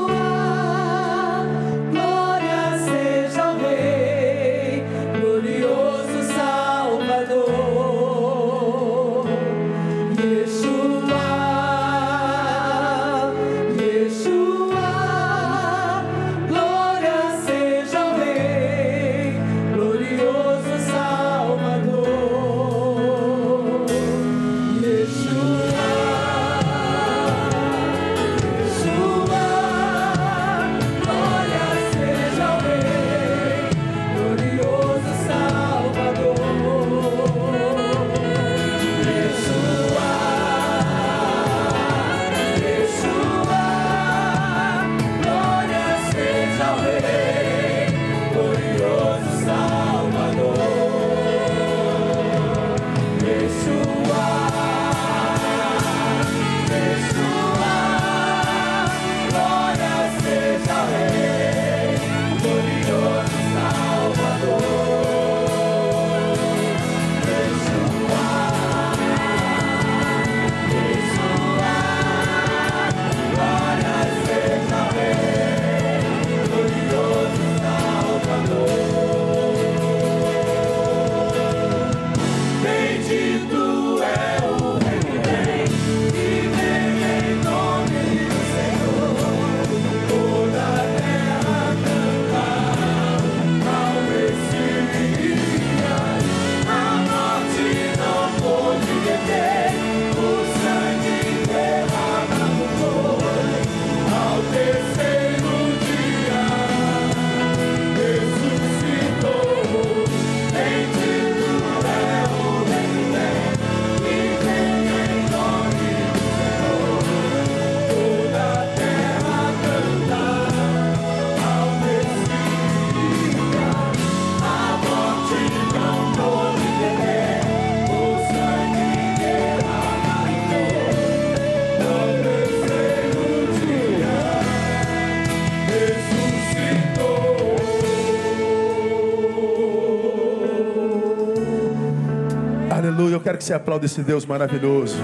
[143.41, 144.97] você aplaude esse Deus maravilhoso.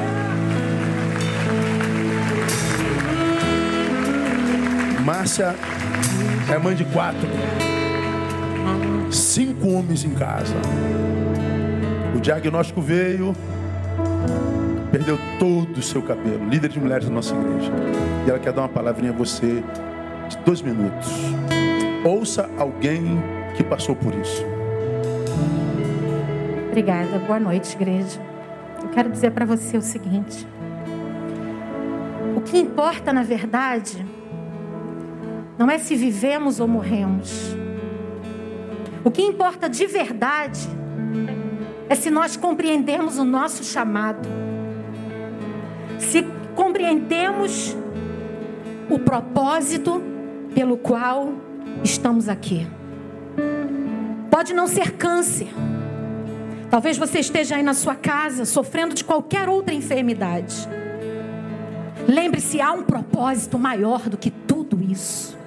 [5.04, 5.56] Márcia
[6.54, 7.28] é mãe de quatro.
[9.12, 10.54] Cinco homens em casa.
[12.16, 13.36] O diagnóstico veio,
[14.92, 16.48] perdeu todo o seu cabelo.
[16.48, 17.72] Líder de mulheres da nossa igreja.
[18.26, 19.64] E ela quer dar uma palavrinha a você
[20.30, 21.08] de dois minutos.
[22.04, 23.18] Ouça alguém
[23.56, 24.57] que passou por isso.
[26.78, 27.18] Obrigada.
[27.18, 28.22] Boa noite, igreja.
[28.84, 30.48] Eu quero dizer para você o seguinte:
[32.36, 34.06] o que importa, na verdade,
[35.58, 37.58] não é se vivemos ou morremos.
[39.04, 40.70] O que importa de verdade
[41.90, 44.30] é se nós compreendemos o nosso chamado,
[45.98, 46.22] se
[46.56, 47.76] compreendemos
[48.88, 50.00] o propósito
[50.54, 51.34] pelo qual
[51.84, 52.68] estamos aqui.
[54.30, 55.48] Pode não ser câncer.
[56.70, 60.68] Talvez você esteja aí na sua casa sofrendo de qualquer outra enfermidade.
[62.08, 65.38] Lembre-se, há um propósito maior do que tudo isso.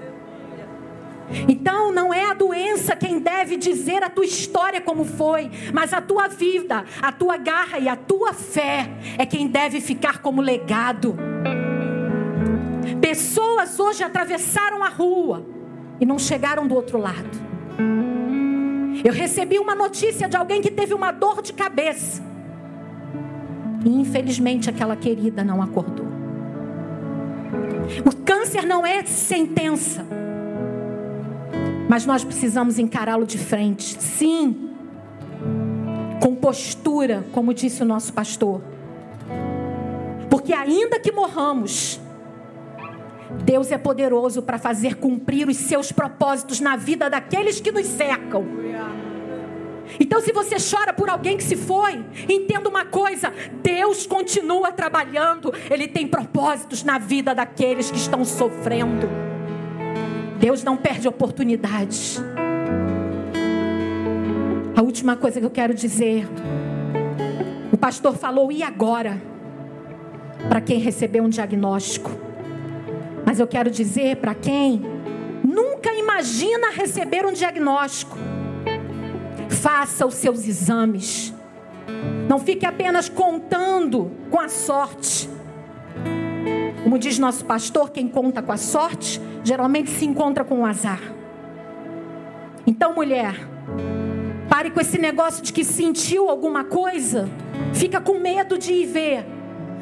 [1.48, 6.00] Então não é a doença quem deve dizer a tua história como foi, mas a
[6.00, 11.16] tua vida, a tua garra e a tua fé é quem deve ficar como legado.
[13.00, 15.46] Pessoas hoje atravessaram a rua
[16.00, 17.50] e não chegaram do outro lado.
[19.04, 22.22] Eu recebi uma notícia de alguém que teve uma dor de cabeça.
[23.84, 26.06] E infelizmente aquela querida não acordou.
[28.04, 30.06] O câncer não é sentença.
[31.88, 34.70] Mas nós precisamos encará-lo de frente, sim,
[36.22, 38.62] com postura, como disse o nosso pastor.
[40.28, 42.00] Porque ainda que morramos,
[43.44, 48.44] Deus é poderoso para fazer cumprir os seus propósitos na vida daqueles que nos cercam.
[49.98, 53.32] Então, se você chora por alguém que se foi, entenda uma coisa:
[53.62, 59.08] Deus continua trabalhando, Ele tem propósitos na vida daqueles que estão sofrendo.
[60.38, 62.22] Deus não perde oportunidades.
[64.76, 66.26] A última coisa que eu quero dizer:
[67.72, 69.20] o pastor falou, e agora?
[70.48, 72.10] Para quem recebeu um diagnóstico.
[73.26, 74.82] Mas eu quero dizer para quem
[75.44, 78.16] nunca imagina receber um diagnóstico.
[79.60, 81.34] Faça os seus exames.
[82.26, 85.28] Não fique apenas contando com a sorte.
[86.82, 91.00] Como diz nosso pastor, quem conta com a sorte geralmente se encontra com o azar.
[92.66, 93.34] Então, mulher,
[94.48, 97.28] pare com esse negócio de que sentiu alguma coisa,
[97.74, 99.26] fica com medo de ir ver.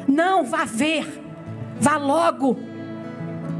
[0.05, 1.07] Não, vá ver,
[1.79, 2.57] vá logo,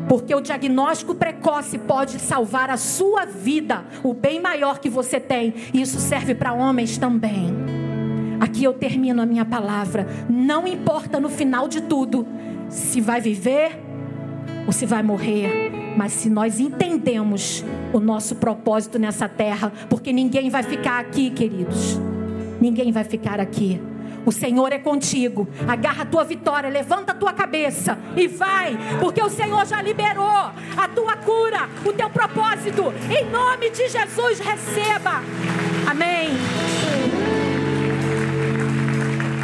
[0.10, 5.53] porque o diagnóstico precoce pode salvar a sua vida, o bem maior que você tem,
[5.72, 7.53] e isso serve para homens também.
[8.39, 10.07] Aqui eu termino a minha palavra.
[10.28, 12.26] Não importa no final de tudo
[12.70, 13.80] se vai viver
[14.66, 15.72] ou se vai morrer.
[15.95, 21.99] Mas se nós entendemos o nosso propósito nessa terra, porque ninguém vai ficar aqui, queridos.
[22.60, 23.80] Ninguém vai ficar aqui.
[24.30, 25.48] O Senhor é contigo.
[25.68, 30.52] Agarra a tua vitória, levanta a tua cabeça e vai, porque o Senhor já liberou
[30.78, 32.94] a tua cura, o teu propósito.
[33.10, 35.24] Em nome de Jesus, receba.
[35.90, 36.30] Amém.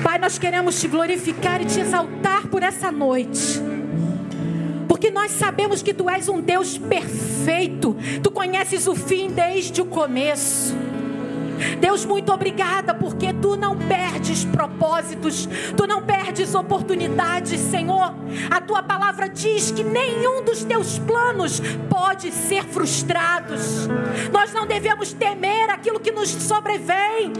[0.04, 3.60] Pai, nós queremos te glorificar e te exaltar por essa noite.
[4.88, 7.98] Porque nós sabemos que tu és um Deus perfeito.
[8.22, 10.85] Tu conheces o fim desde o começo.
[11.80, 18.14] Deus, muito obrigada, porque tu não perdes propósitos, tu não perdes oportunidades, Senhor.
[18.50, 23.88] A tua palavra diz que nenhum dos teus planos pode ser frustrados.
[24.32, 27.34] Nós não devemos temer aquilo que nos sobrevém.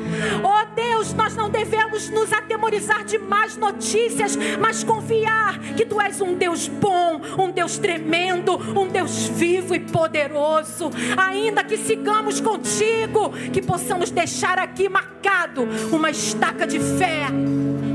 [0.44, 6.22] Oh Deus, nós não devemos nos atemorizar de más notícias, mas confiar que tu és
[6.22, 10.90] um Deus bom, um Deus tremendo, um Deus vivo e poderoso.
[11.18, 17.28] Ainda que sigamos contigo, que possamos deixar aqui marcado uma estaca de fé,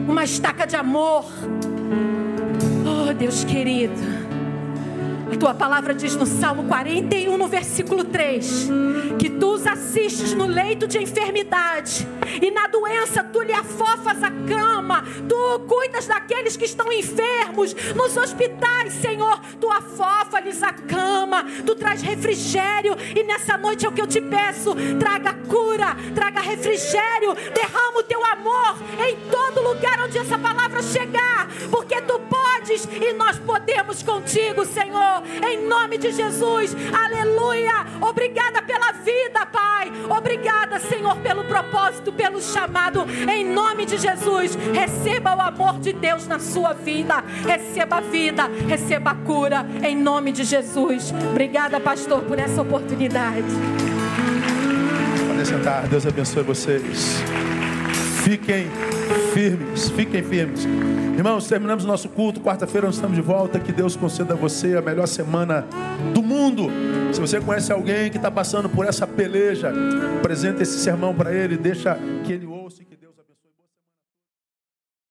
[0.08, 1.26] uma estaca de amor.
[2.84, 4.20] Oh, Deus querido.
[5.32, 8.68] A tua palavra diz no Salmo 41, no versículo 3,
[9.18, 12.06] que tu os assistes no leito de enfermidade,
[12.40, 18.16] e na doença tu lhe afofas a cama, tu cuidas daqueles que estão enfermos, nos
[18.16, 24.02] hospitais, Senhor, tu afofas-lhes a cama, tu traz refrigério, e nessa noite é o que
[24.02, 28.76] eu te peço: traga cura, traga refrigério, derrama o teu amor
[29.06, 35.22] em todo lugar onde essa palavra chegar, porque tu podes e nós podemos contigo, Senhor,
[35.48, 36.74] em nome de Jesus.
[36.92, 37.86] Aleluia.
[38.00, 39.90] Obrigada pela vida, Pai.
[40.08, 44.54] Obrigada, Senhor, pelo propósito, pelo chamado, em nome de Jesus.
[44.74, 47.24] Receba o amor de Deus na sua vida.
[47.46, 51.14] Receba a vida, receba a cura, em nome de Jesus.
[51.30, 53.46] Obrigada, pastor, por essa oportunidade.
[55.28, 55.88] Podem sentar.
[55.88, 57.22] Deus abençoe vocês.
[58.30, 58.68] Fiquem
[59.34, 60.64] firmes, fiquem firmes.
[60.64, 62.40] Irmãos, terminamos nosso culto.
[62.40, 63.58] Quarta-feira nós estamos de volta.
[63.58, 65.66] Que Deus conceda a você a melhor semana
[66.14, 66.68] do mundo.
[67.12, 69.72] Se você conhece alguém que está passando por essa peleja,
[70.20, 72.84] apresente esse sermão para ele, deixa que ele ouça.
[72.84, 72.99] Que...